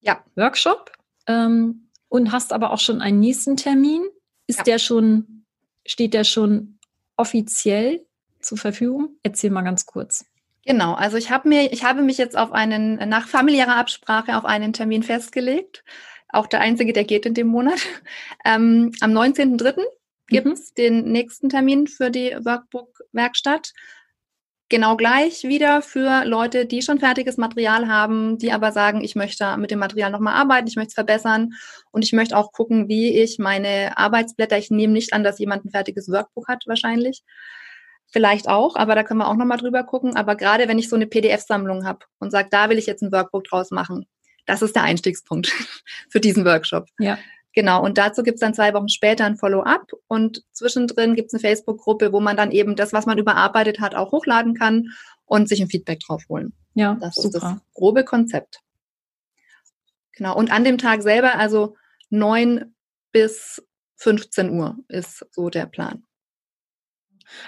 ja. 0.01 0.23
Workshop 0.37 0.93
ähm, 1.27 1.89
und 2.09 2.33
hast 2.33 2.53
aber 2.53 2.73
auch 2.73 2.79
schon 2.79 3.01
einen 3.01 3.21
nächsten 3.21 3.57
Termin. 3.57 4.03
Ist 4.47 4.59
ja. 4.59 4.65
der 4.65 4.79
schon, 4.79 5.45
steht 5.87 6.13
der 6.13 6.25
schon 6.25 6.79
offiziell 7.17 8.05
zur 8.41 8.59
Verfügung? 8.59 9.17
Erzähl 9.23 9.51
mal 9.51 9.63
ganz 9.63 9.87
kurz. 9.87 10.27
Genau, 10.67 10.95
also 10.95 11.17
ich 11.17 11.31
habe 11.31 11.49
mir, 11.49 11.73
ich 11.73 11.85
habe 11.85 12.03
mich 12.03 12.19
jetzt 12.19 12.37
auf 12.37 12.53
einen, 12.53 12.97
nach 13.09 13.27
familiärer 13.27 13.77
Absprache 13.77 14.37
auf 14.37 14.45
einen 14.45 14.73
Termin 14.73 15.03
festgelegt. 15.03 15.85
Auch 16.29 16.47
der 16.47 16.61
einzige, 16.61 16.93
der 16.93 17.05
geht 17.05 17.27
in 17.27 17.35
dem 17.35 17.49
Monat. 17.49 17.81
Ähm, 18.43 18.93
am 19.01 19.13
19.03 19.13 19.83
gibt 20.31 20.47
es 20.47 20.71
mhm. 20.71 20.75
den 20.77 21.13
nächsten 21.13 21.49
Termin 21.49 21.87
für 21.87 22.11
die 22.11 22.31
Workbook-Werkstatt. 22.31 23.73
Genau 24.71 24.97
gleich 24.97 25.43
wieder 25.43 25.83
für 25.83 26.25
Leute, 26.25 26.65
die 26.65 26.81
schon 26.81 27.01
fertiges 27.01 27.37
Material 27.37 27.89
haben, 27.89 28.39
die 28.39 28.53
aber 28.53 28.71
sagen, 28.71 29.03
ich 29.03 29.17
möchte 29.17 29.57
mit 29.57 29.73
dem 29.73 29.81
Material 29.81 30.13
nochmal 30.13 30.35
arbeiten, 30.35 30.69
ich 30.69 30.77
möchte 30.77 30.91
es 30.91 30.95
verbessern 30.95 31.55
und 31.91 32.05
ich 32.05 32.13
möchte 32.13 32.37
auch 32.37 32.53
gucken, 32.53 32.89
wie 32.89 33.19
ich 33.19 33.41
meine 33.41 33.99
Arbeitsblätter, 33.99 34.57
ich 34.57 34.71
nehme 34.71 34.93
nicht 34.93 35.13
an, 35.13 35.25
dass 35.25 35.41
jemand 35.41 35.65
ein 35.65 35.71
fertiges 35.71 36.09
Workbook 36.09 36.47
hat 36.47 36.63
wahrscheinlich, 36.69 37.25
vielleicht 38.07 38.49
auch, 38.49 38.77
aber 38.77 38.95
da 38.95 39.03
können 39.03 39.19
wir 39.19 39.29
auch 39.29 39.37
nochmal 39.37 39.59
drüber 39.59 39.83
gucken. 39.83 40.17
Aber 40.17 40.37
gerade 40.37 40.69
wenn 40.69 40.79
ich 40.79 40.89
so 40.89 40.95
eine 40.95 41.09
PDF-Sammlung 41.09 41.85
habe 41.85 42.07
und 42.21 42.31
sage, 42.31 42.49
da 42.51 42.71
will 42.71 42.79
ich 42.79 42.87
jetzt 42.87 43.03
ein 43.03 43.13
Workbook 43.13 43.45
draus 43.45 43.73
machen, 43.73 44.07
das 44.47 44.63
ist 44.63 44.77
der 44.77 44.83
Einstiegspunkt 44.85 45.49
für 46.09 46.21
diesen 46.21 46.45
Workshop. 46.45 46.87
Ja. 46.99 47.19
Genau, 47.53 47.85
und 47.85 47.99
dazu 47.99 48.23
gibt's 48.23 48.41
dann 48.41 48.55
zwei 48.55 48.73
Wochen 48.75 48.89
später 48.89 49.25
ein 49.25 49.37
Follow-up 49.37 49.93
und 50.07 50.45
zwischendrin 50.53 51.17
gibt's 51.17 51.35
eine 51.35 51.41
Facebook-Gruppe, 51.41 52.13
wo 52.13 52.21
man 52.21 52.37
dann 52.37 52.53
eben 52.53 52.77
das, 52.77 52.93
was 52.93 53.07
man 53.07 53.19
überarbeitet 53.19 53.81
hat, 53.81 53.95
auch 53.97 54.13
hochladen 54.13 54.55
kann 54.55 54.91
und 55.25 55.49
sich 55.49 55.61
ein 55.61 55.69
Feedback 55.69 56.01
drauf 56.01 56.23
holen. 56.29 56.53
Ja, 56.75 56.97
das 57.01 57.17
super. 57.17 57.27
ist 57.27 57.43
das 57.43 57.55
grobe 57.75 58.05
Konzept. 58.05 58.61
Genau, 60.17 60.37
und 60.37 60.53
an 60.53 60.65
dem 60.65 60.79
Tag 60.79 61.03
selber, 61.03 61.37
also 61.37 61.77
neun 62.09 62.75
bis 63.11 63.63
15 63.97 64.51
Uhr 64.51 64.79
ist 64.89 65.27
so 65.33 65.51
der 65.51 65.67
Plan. 65.67 66.05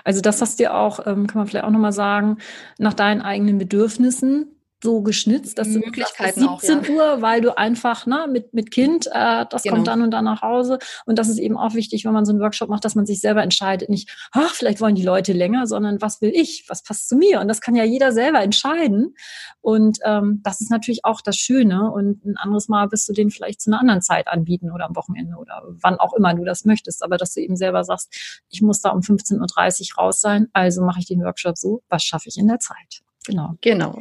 Also 0.04 0.21
das 0.21 0.40
hast 0.40 0.61
du 0.61 0.73
auch, 0.73 1.06
ähm, 1.06 1.26
kann 1.26 1.38
man 1.38 1.47
vielleicht 1.47 1.64
auch 1.64 1.71
nochmal 1.71 1.92
sagen, 1.92 2.38
nach 2.78 2.94
deinen 2.94 3.21
eigenen 3.21 3.59
Bedürfnissen 3.59 4.62
so 4.82 5.00
geschnitzt, 5.02 5.58
dass 5.58 5.68
du 5.72 5.78
Möglichkeiten 5.78 6.40
17 6.40 6.48
auch, 6.48 6.62
ja. 6.62 6.94
Uhr, 6.94 7.22
weil 7.22 7.40
du 7.40 7.56
einfach 7.56 8.06
ne, 8.06 8.26
mit, 8.30 8.52
mit 8.52 8.70
Kind, 8.70 9.06
äh, 9.12 9.46
das 9.48 9.62
Genau. 9.62 9.76
kommt 9.76 9.86
dann 9.86 10.02
und 10.02 10.10
dann 10.10 10.24
nach 10.24 10.42
Hause. 10.42 10.78
Und 11.06 11.18
das 11.18 11.28
ist 11.28 11.38
eben 11.38 11.56
auch 11.56 11.74
wichtig, 11.74 12.04
wenn 12.04 12.12
man 12.12 12.24
so 12.24 12.32
einen 12.32 12.40
Workshop 12.40 12.68
macht, 12.68 12.84
dass 12.84 12.94
man 12.94 13.06
sich 13.06 13.20
selber 13.20 13.42
entscheidet. 13.42 13.88
Nicht, 13.88 14.10
ach, 14.32 14.54
vielleicht 14.54 14.80
wollen 14.80 14.94
die 14.94 15.04
Leute 15.04 15.32
länger, 15.32 15.66
sondern 15.66 16.00
was 16.00 16.20
will 16.20 16.32
ich? 16.34 16.64
Was 16.68 16.82
passt 16.82 17.08
zu 17.08 17.16
mir? 17.16 17.40
Und 17.40 17.48
das 17.48 17.60
kann 17.60 17.74
ja 17.76 17.84
jeder 17.84 18.12
selber 18.12 18.40
entscheiden. 18.40 19.14
Und 19.60 19.98
ähm, 20.04 20.40
das 20.42 20.60
ist 20.60 20.70
natürlich 20.70 21.04
auch 21.04 21.20
das 21.20 21.36
Schöne. 21.36 21.90
Und 21.90 22.24
ein 22.24 22.36
anderes 22.36 22.68
Mal 22.68 22.90
wirst 22.90 23.08
du 23.08 23.12
den 23.12 23.30
vielleicht 23.30 23.60
zu 23.60 23.70
einer 23.70 23.80
anderen 23.80 24.02
Zeit 24.02 24.28
anbieten 24.28 24.70
oder 24.70 24.86
am 24.86 24.96
Wochenende 24.96 25.36
oder 25.36 25.62
wann 25.80 25.96
auch 25.96 26.14
immer 26.14 26.34
du 26.34 26.44
das 26.44 26.64
möchtest. 26.64 27.02
Aber 27.04 27.16
dass 27.16 27.34
du 27.34 27.40
eben 27.40 27.56
selber 27.56 27.84
sagst, 27.84 28.42
ich 28.50 28.62
muss 28.62 28.80
da 28.80 28.90
um 28.90 29.00
15.30 29.00 29.92
Uhr 29.92 30.02
raus 30.02 30.20
sein, 30.20 30.48
also 30.52 30.82
mache 30.82 31.00
ich 31.00 31.06
den 31.06 31.22
Workshop 31.22 31.56
so, 31.56 31.82
was 31.88 32.02
schaffe 32.02 32.28
ich 32.28 32.36
in 32.36 32.48
der 32.48 32.58
Zeit? 32.58 33.02
Genau. 33.24 33.54
Genau. 33.60 33.98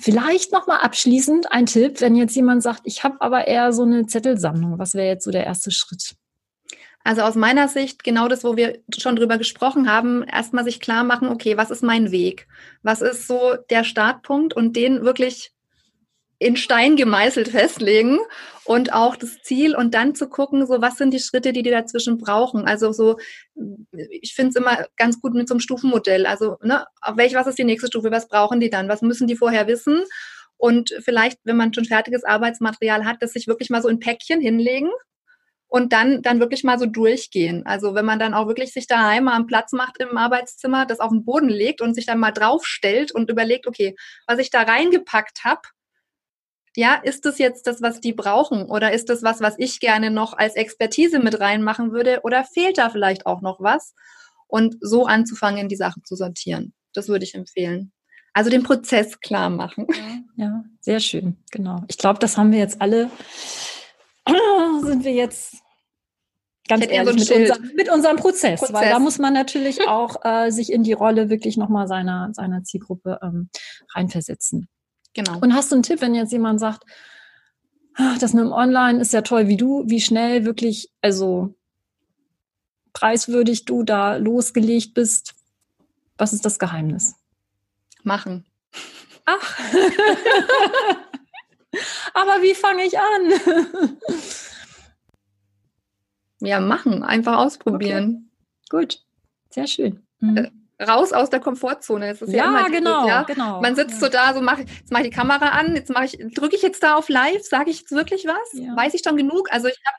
Vielleicht 0.00 0.52
noch 0.52 0.68
mal 0.68 0.78
abschließend 0.78 1.50
ein 1.50 1.66
Tipp, 1.66 2.00
wenn 2.00 2.14
jetzt 2.14 2.36
jemand 2.36 2.62
sagt, 2.62 2.82
ich 2.84 3.02
habe 3.02 3.20
aber 3.20 3.48
eher 3.48 3.72
so 3.72 3.82
eine 3.82 4.06
Zettelsammlung. 4.06 4.78
Was 4.78 4.94
wäre 4.94 5.08
jetzt 5.08 5.24
so 5.24 5.32
der 5.32 5.44
erste 5.44 5.72
Schritt? 5.72 6.14
Also 7.02 7.22
aus 7.22 7.34
meiner 7.34 7.68
Sicht 7.68 8.04
genau 8.04 8.28
das, 8.28 8.44
wo 8.44 8.56
wir 8.56 8.80
schon 8.96 9.16
drüber 9.16 9.38
gesprochen 9.38 9.90
haben, 9.90 10.22
erstmal 10.22 10.64
sich 10.64 10.78
klar 10.78 11.04
machen, 11.04 11.28
okay, 11.28 11.56
was 11.56 11.70
ist 11.70 11.82
mein 11.82 12.12
Weg? 12.12 12.46
Was 12.82 13.00
ist 13.00 13.26
so 13.26 13.56
der 13.70 13.82
Startpunkt 13.82 14.54
und 14.54 14.76
den 14.76 15.02
wirklich 15.02 15.52
in 16.38 16.56
Stein 16.56 16.96
gemeißelt 16.96 17.48
festlegen 17.48 18.18
und 18.64 18.92
auch 18.92 19.16
das 19.16 19.42
Ziel 19.42 19.74
und 19.74 19.94
dann 19.94 20.14
zu 20.14 20.28
gucken, 20.28 20.66
so 20.66 20.80
was 20.80 20.96
sind 20.96 21.12
die 21.12 21.18
Schritte, 21.20 21.52
die 21.52 21.62
die 21.62 21.70
dazwischen 21.70 22.18
brauchen. 22.18 22.64
Also 22.64 22.92
so, 22.92 23.18
ich 24.22 24.34
finde 24.34 24.50
es 24.50 24.56
immer 24.56 24.86
ganz 24.96 25.20
gut 25.20 25.34
mit 25.34 25.48
so 25.48 25.54
einem 25.54 25.60
Stufenmodell. 25.60 26.26
Also, 26.26 26.58
ne, 26.62 26.86
auf 27.00 27.16
welch, 27.16 27.34
was 27.34 27.46
ist 27.46 27.58
die 27.58 27.64
nächste 27.64 27.88
Stufe? 27.88 28.10
Was 28.10 28.28
brauchen 28.28 28.60
die 28.60 28.70
dann? 28.70 28.88
Was 28.88 29.02
müssen 29.02 29.26
die 29.26 29.36
vorher 29.36 29.66
wissen? 29.66 30.04
Und 30.56 30.92
vielleicht, 31.00 31.38
wenn 31.44 31.56
man 31.56 31.72
schon 31.72 31.84
fertiges 31.84 32.24
Arbeitsmaterial 32.24 33.04
hat, 33.04 33.16
das 33.20 33.32
sich 33.32 33.46
wirklich 33.46 33.70
mal 33.70 33.82
so 33.82 33.88
in 33.88 34.00
Päckchen 34.00 34.40
hinlegen 34.40 34.90
und 35.68 35.92
dann, 35.92 36.22
dann 36.22 36.40
wirklich 36.40 36.64
mal 36.64 36.78
so 36.78 36.86
durchgehen. 36.86 37.64
Also 37.66 37.94
wenn 37.94 38.04
man 38.04 38.18
dann 38.18 38.34
auch 38.34 38.48
wirklich 38.48 38.72
sich 38.72 38.86
daheim 38.86 39.24
mal 39.24 39.34
einen 39.34 39.46
Platz 39.46 39.72
macht 39.72 39.98
im 39.98 40.16
Arbeitszimmer, 40.16 40.86
das 40.86 41.00
auf 41.00 41.10
den 41.10 41.24
Boden 41.24 41.48
legt 41.48 41.80
und 41.80 41.94
sich 41.94 42.06
dann 42.06 42.18
mal 42.18 42.32
draufstellt 42.32 43.12
und 43.12 43.30
überlegt, 43.30 43.66
okay, 43.66 43.96
was 44.26 44.38
ich 44.38 44.50
da 44.50 44.62
reingepackt 44.62 45.44
habe, 45.44 45.62
ja, 46.76 46.94
ist 46.94 47.24
das 47.24 47.38
jetzt 47.38 47.66
das, 47.66 47.82
was 47.82 48.00
die 48.00 48.12
brauchen? 48.12 48.64
Oder 48.64 48.92
ist 48.92 49.08
das 49.08 49.22
was, 49.22 49.40
was 49.40 49.54
ich 49.58 49.80
gerne 49.80 50.10
noch 50.10 50.36
als 50.36 50.54
Expertise 50.54 51.18
mit 51.18 51.40
reinmachen 51.40 51.92
würde? 51.92 52.20
Oder 52.22 52.44
fehlt 52.44 52.78
da 52.78 52.90
vielleicht 52.90 53.26
auch 53.26 53.40
noch 53.40 53.60
was? 53.60 53.94
Und 54.46 54.76
so 54.80 55.06
anzufangen, 55.06 55.68
die 55.68 55.76
Sachen 55.76 56.04
zu 56.04 56.16
sortieren. 56.16 56.72
Das 56.94 57.08
würde 57.08 57.24
ich 57.24 57.34
empfehlen. 57.34 57.92
Also 58.32 58.50
den 58.50 58.62
Prozess 58.62 59.20
klar 59.20 59.50
machen. 59.50 59.86
Ja, 60.36 60.64
sehr 60.80 61.00
schön, 61.00 61.36
genau. 61.50 61.82
Ich 61.88 61.98
glaube, 61.98 62.20
das 62.20 62.36
haben 62.38 62.52
wir 62.52 62.58
jetzt 62.58 62.80
alle, 62.80 63.10
sind 64.82 65.04
wir 65.04 65.12
jetzt 65.12 65.56
ganz 66.68 66.84
so 66.84 66.90
ehrlich 66.90 67.30
ein 67.32 67.40
mit, 67.40 67.50
unserem, 67.50 67.72
mit 67.74 67.92
unserem 67.92 68.16
Prozess, 68.16 68.62
weil 68.62 68.68
Prozess. 68.70 68.90
da 68.90 68.98
muss 69.00 69.18
man 69.18 69.32
natürlich 69.32 69.80
auch 69.88 70.24
äh, 70.24 70.50
sich 70.50 70.70
in 70.72 70.84
die 70.84 70.92
Rolle 70.92 71.30
wirklich 71.30 71.56
nochmal 71.56 71.88
seiner, 71.88 72.30
seiner 72.32 72.62
Zielgruppe 72.62 73.18
ähm, 73.22 73.50
reinversetzen. 73.94 74.68
Genau. 75.18 75.38
Und 75.40 75.52
hast 75.52 75.72
du 75.72 75.74
einen 75.74 75.82
Tipp, 75.82 76.00
wenn 76.00 76.14
jetzt 76.14 76.30
jemand 76.30 76.60
sagt, 76.60 76.84
"Ah, 77.94 78.16
das 78.20 78.34
mit 78.34 78.44
dem 78.44 78.52
Online 78.52 79.00
ist 79.00 79.12
ja 79.12 79.22
toll, 79.22 79.48
wie 79.48 79.56
du, 79.56 79.82
wie 79.88 80.00
schnell 80.00 80.44
wirklich, 80.44 80.92
also 81.02 81.56
preiswürdig 82.92 83.64
du 83.64 83.82
da 83.82 84.14
losgelegt 84.14 84.94
bist? 84.94 85.34
Was 86.18 86.32
ist 86.32 86.44
das 86.44 86.60
Geheimnis? 86.60 87.16
Machen. 88.04 88.46
Ach. 89.24 89.58
Aber 92.14 92.40
wie 92.40 92.54
fange 92.54 92.84
ich 92.84 92.96
an? 92.96 93.32
Ja, 96.40 96.60
machen. 96.60 97.02
Einfach 97.02 97.38
ausprobieren. 97.38 98.30
Gut, 98.70 99.04
sehr 99.50 99.66
schön. 99.66 100.06
Mhm. 100.20 100.67
Raus 100.80 101.12
aus 101.12 101.30
der 101.30 101.40
Komfortzone. 101.40 102.08
Das 102.08 102.22
ist 102.22 102.32
ja, 102.32 102.44
Ja, 102.44 102.48
immer 102.48 102.64
dieses, 102.66 102.78
genau, 102.78 103.08
ja. 103.08 103.22
genau. 103.24 103.60
Man 103.60 103.74
sitzt 103.74 103.94
ja. 103.94 103.98
so 103.98 104.08
da, 104.08 104.34
so 104.34 104.40
mach, 104.40 104.58
jetzt 104.58 104.90
mache 104.90 105.02
ich 105.02 105.10
die 105.10 105.16
Kamera 105.16 105.50
an, 105.50 105.74
jetzt 105.74 105.90
mache 105.90 106.04
ich, 106.04 106.18
drücke 106.34 106.56
ich 106.56 106.62
jetzt 106.62 106.82
da 106.82 106.94
auf 106.94 107.08
Live, 107.08 107.42
sage 107.42 107.70
ich 107.70 107.80
jetzt 107.80 107.90
wirklich 107.92 108.26
was? 108.26 108.52
Ja. 108.52 108.76
Weiß 108.76 108.94
ich 108.94 109.02
schon 109.04 109.16
genug? 109.16 109.48
Also 109.50 109.68
ich 109.68 109.80
habe 109.84 109.96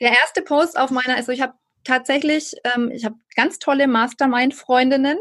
der 0.00 0.10
erste 0.10 0.42
Post 0.42 0.78
auf 0.78 0.90
meiner, 0.90 1.16
also 1.16 1.32
ich 1.32 1.40
habe 1.40 1.54
tatsächlich, 1.84 2.54
ähm, 2.64 2.90
ich 2.92 3.04
habe 3.04 3.16
ganz 3.34 3.58
tolle 3.58 3.88
Mastermind-Freundinnen, 3.88 5.18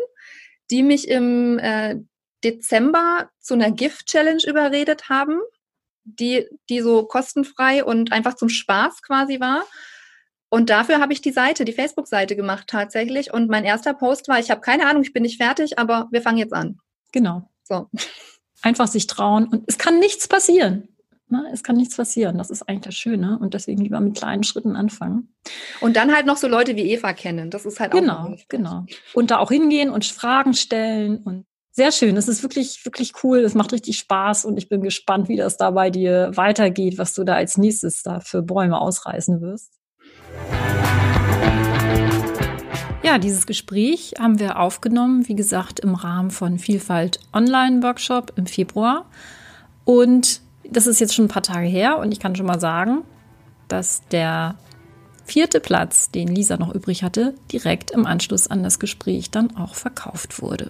die 0.69 0.83
mich 0.83 1.07
im 1.07 1.57
äh, 1.59 1.95
Dezember 2.43 3.29
zu 3.39 3.55
einer 3.55 3.71
Gift-Challenge 3.71 4.43
überredet 4.45 5.09
haben, 5.09 5.39
die, 6.03 6.47
die 6.69 6.81
so 6.81 7.05
kostenfrei 7.05 7.83
und 7.83 8.11
einfach 8.11 8.35
zum 8.35 8.49
Spaß 8.49 9.01
quasi 9.01 9.39
war. 9.39 9.65
Und 10.49 10.69
dafür 10.69 10.99
habe 10.99 11.13
ich 11.13 11.21
die 11.21 11.31
Seite, 11.31 11.65
die 11.65 11.73
Facebook-Seite 11.73 12.35
gemacht 12.35 12.67
tatsächlich. 12.67 13.33
Und 13.33 13.49
mein 13.49 13.65
erster 13.65 13.93
Post 13.93 14.27
war, 14.27 14.39
ich 14.39 14.49
habe 14.49 14.61
keine 14.61 14.87
Ahnung, 14.87 15.03
ich 15.03 15.13
bin 15.13 15.23
nicht 15.23 15.41
fertig, 15.41 15.77
aber 15.77 16.07
wir 16.11 16.21
fangen 16.21 16.37
jetzt 16.37 16.53
an. 16.53 16.79
Genau. 17.11 17.49
So. 17.63 17.89
Einfach 18.61 18.87
sich 18.87 19.07
trauen 19.07 19.47
und 19.47 19.63
es 19.67 19.77
kann 19.77 19.99
nichts 19.99 20.27
passieren. 20.27 20.87
Ne? 21.29 21.45
Es 21.51 21.63
kann 21.63 21.75
nichts 21.75 21.97
passieren. 21.97 22.37
Das 22.37 22.49
ist 22.49 22.63
eigentlich 22.63 22.85
das 22.85 22.95
Schöne 22.95 23.37
und 23.39 23.53
deswegen 23.53 23.81
lieber 23.81 23.99
mit 23.99 24.15
kleinen 24.15 24.43
Schritten 24.43 24.77
anfangen. 24.77 25.35
Und 25.81 25.97
dann 25.97 26.15
halt 26.15 26.25
noch 26.25 26.37
so 26.37 26.47
Leute 26.47 26.75
wie 26.77 26.89
Eva 26.91 27.11
kennen. 27.13 27.49
Das 27.49 27.65
ist 27.65 27.79
halt 27.79 27.93
auch 27.93 27.99
Genau, 27.99 28.35
genau. 28.47 28.85
Und 29.13 29.31
da 29.31 29.39
auch 29.39 29.51
hingehen 29.51 29.89
und 29.89 30.05
Fragen 30.05 30.53
stellen 30.53 31.17
und 31.17 31.45
sehr 31.71 31.91
schön. 31.91 32.17
Es 32.17 32.27
ist 32.27 32.41
wirklich, 32.41 32.83
wirklich 32.85 33.23
cool. 33.23 33.39
Es 33.39 33.53
macht 33.53 33.73
richtig 33.73 33.99
Spaß 33.99 34.45
und 34.45 34.57
ich 34.57 34.69
bin 34.69 34.81
gespannt, 34.81 35.27
wie 35.27 35.35
das 35.35 35.57
da 35.57 35.71
bei 35.71 35.89
dir 35.89 36.31
weitergeht, 36.33 36.97
was 36.97 37.13
du 37.13 37.23
da 37.23 37.35
als 37.35 37.57
nächstes 37.57 38.01
da 38.01 38.19
für 38.19 38.41
Bäume 38.41 38.79
ausreißen 38.79 39.41
wirst. 39.41 39.76
Ja, 43.03 43.19
dieses 43.19 43.45
Gespräch 43.45 44.15
haben 44.19 44.39
wir 44.39 44.59
aufgenommen, 44.59 45.27
wie 45.27 45.35
gesagt, 45.35 45.79
im 45.79 45.95
Rahmen 45.95 46.31
von 46.31 46.59
Vielfalt 46.59 47.19
Online 47.31 47.81
Workshop 47.83 48.33
im 48.35 48.47
Februar. 48.47 49.05
Und 49.85 50.41
das 50.69 50.87
ist 50.87 50.99
jetzt 50.99 51.13
schon 51.13 51.25
ein 51.25 51.29
paar 51.29 51.43
Tage 51.43 51.67
her 51.67 51.99
und 51.99 52.11
ich 52.11 52.19
kann 52.19 52.35
schon 52.35 52.47
mal 52.47 52.59
sagen, 52.59 53.03
dass 53.67 54.01
der 54.09 54.55
vierte 55.25 55.59
Platz, 55.59 56.09
den 56.11 56.27
Lisa 56.27 56.57
noch 56.57 56.73
übrig 56.73 57.03
hatte, 57.03 57.33
direkt 57.51 57.91
im 57.91 58.05
Anschluss 58.05 58.47
an 58.47 58.63
das 58.63 58.79
Gespräch 58.79 59.29
dann 59.29 59.55
auch 59.55 59.75
verkauft 59.75 60.41
wurde. 60.41 60.69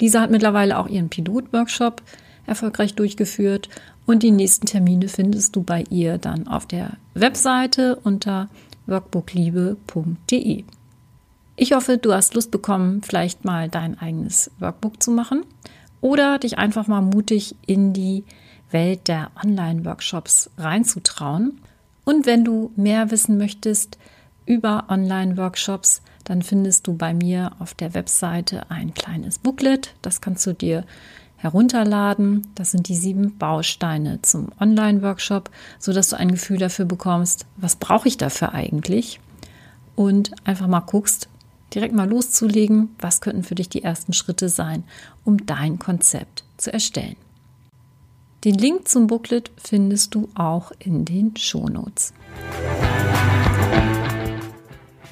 Lisa 0.00 0.20
hat 0.20 0.30
mittlerweile 0.30 0.78
auch 0.78 0.88
ihren 0.88 1.08
Pilot-Workshop 1.08 2.02
erfolgreich 2.46 2.94
durchgeführt 2.94 3.68
und 4.06 4.22
die 4.22 4.30
nächsten 4.30 4.66
Termine 4.66 5.08
findest 5.08 5.56
du 5.56 5.62
bei 5.62 5.84
ihr 5.90 6.18
dann 6.18 6.48
auf 6.48 6.66
der 6.66 6.92
Webseite 7.14 7.96
unter 7.96 8.48
workbookliebe.de. 8.86 10.64
Ich 11.60 11.72
hoffe, 11.72 11.98
du 11.98 12.12
hast 12.12 12.34
Lust 12.34 12.52
bekommen, 12.52 13.02
vielleicht 13.02 13.44
mal 13.44 13.68
dein 13.68 13.98
eigenes 13.98 14.48
Workbook 14.60 15.02
zu 15.02 15.10
machen 15.10 15.44
oder 16.00 16.38
dich 16.38 16.56
einfach 16.56 16.86
mal 16.86 17.00
mutig 17.00 17.56
in 17.66 17.92
die 17.92 18.22
Welt 18.70 19.08
der 19.08 19.32
Online-Workshops 19.44 20.50
reinzutrauen. 20.56 21.60
Und 22.04 22.26
wenn 22.26 22.44
du 22.44 22.70
mehr 22.76 23.10
wissen 23.10 23.38
möchtest 23.38 23.98
über 24.46 24.84
Online-Workshops, 24.88 26.00
dann 26.22 26.42
findest 26.42 26.86
du 26.86 26.96
bei 26.96 27.12
mir 27.12 27.50
auf 27.58 27.74
der 27.74 27.92
Webseite 27.92 28.70
ein 28.70 28.94
kleines 28.94 29.40
Booklet. 29.40 29.96
Das 30.00 30.20
kannst 30.20 30.46
du 30.46 30.52
dir 30.52 30.84
herunterladen. 31.38 32.46
Das 32.54 32.70
sind 32.70 32.86
die 32.86 32.94
sieben 32.94 33.36
Bausteine 33.36 34.22
zum 34.22 34.52
Online-Workshop, 34.60 35.50
sodass 35.80 36.10
du 36.10 36.18
ein 36.18 36.30
Gefühl 36.30 36.58
dafür 36.58 36.84
bekommst, 36.84 37.46
was 37.56 37.74
brauche 37.74 38.06
ich 38.06 38.16
dafür 38.16 38.54
eigentlich? 38.54 39.18
Und 39.96 40.30
einfach 40.46 40.68
mal 40.68 40.78
guckst, 40.78 41.28
direkt 41.74 41.94
mal 41.94 42.08
loszulegen, 42.08 42.94
was 42.98 43.20
könnten 43.20 43.42
für 43.42 43.54
dich 43.54 43.68
die 43.68 43.82
ersten 43.82 44.12
Schritte 44.12 44.48
sein, 44.48 44.84
um 45.24 45.46
dein 45.46 45.78
Konzept 45.78 46.44
zu 46.56 46.72
erstellen. 46.72 47.16
Den 48.44 48.54
Link 48.54 48.86
zum 48.86 49.08
Booklet 49.08 49.50
findest 49.56 50.14
du 50.14 50.28
auch 50.34 50.72
in 50.78 51.04
den 51.04 51.36
Shownotes. 51.36 52.12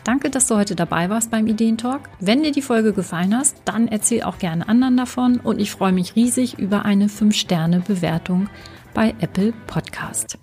Danke, 0.04 0.30
dass 0.30 0.46
du 0.46 0.54
heute 0.54 0.76
dabei 0.76 1.10
warst 1.10 1.32
beim 1.32 1.48
Ideentalk. 1.48 2.08
Wenn 2.20 2.44
dir 2.44 2.52
die 2.52 2.62
Folge 2.62 2.92
gefallen 2.92 3.36
hast, 3.36 3.56
dann 3.64 3.88
erzähl 3.88 4.22
auch 4.22 4.38
gerne 4.38 4.68
anderen 4.68 4.96
davon 4.96 5.40
und 5.40 5.60
ich 5.60 5.72
freue 5.72 5.90
mich 5.90 6.14
riesig 6.14 6.60
über 6.60 6.84
eine 6.84 7.08
5-Sterne-Bewertung 7.08 8.48
bei 8.94 9.16
Apple 9.18 9.52
Podcast. 9.66 10.38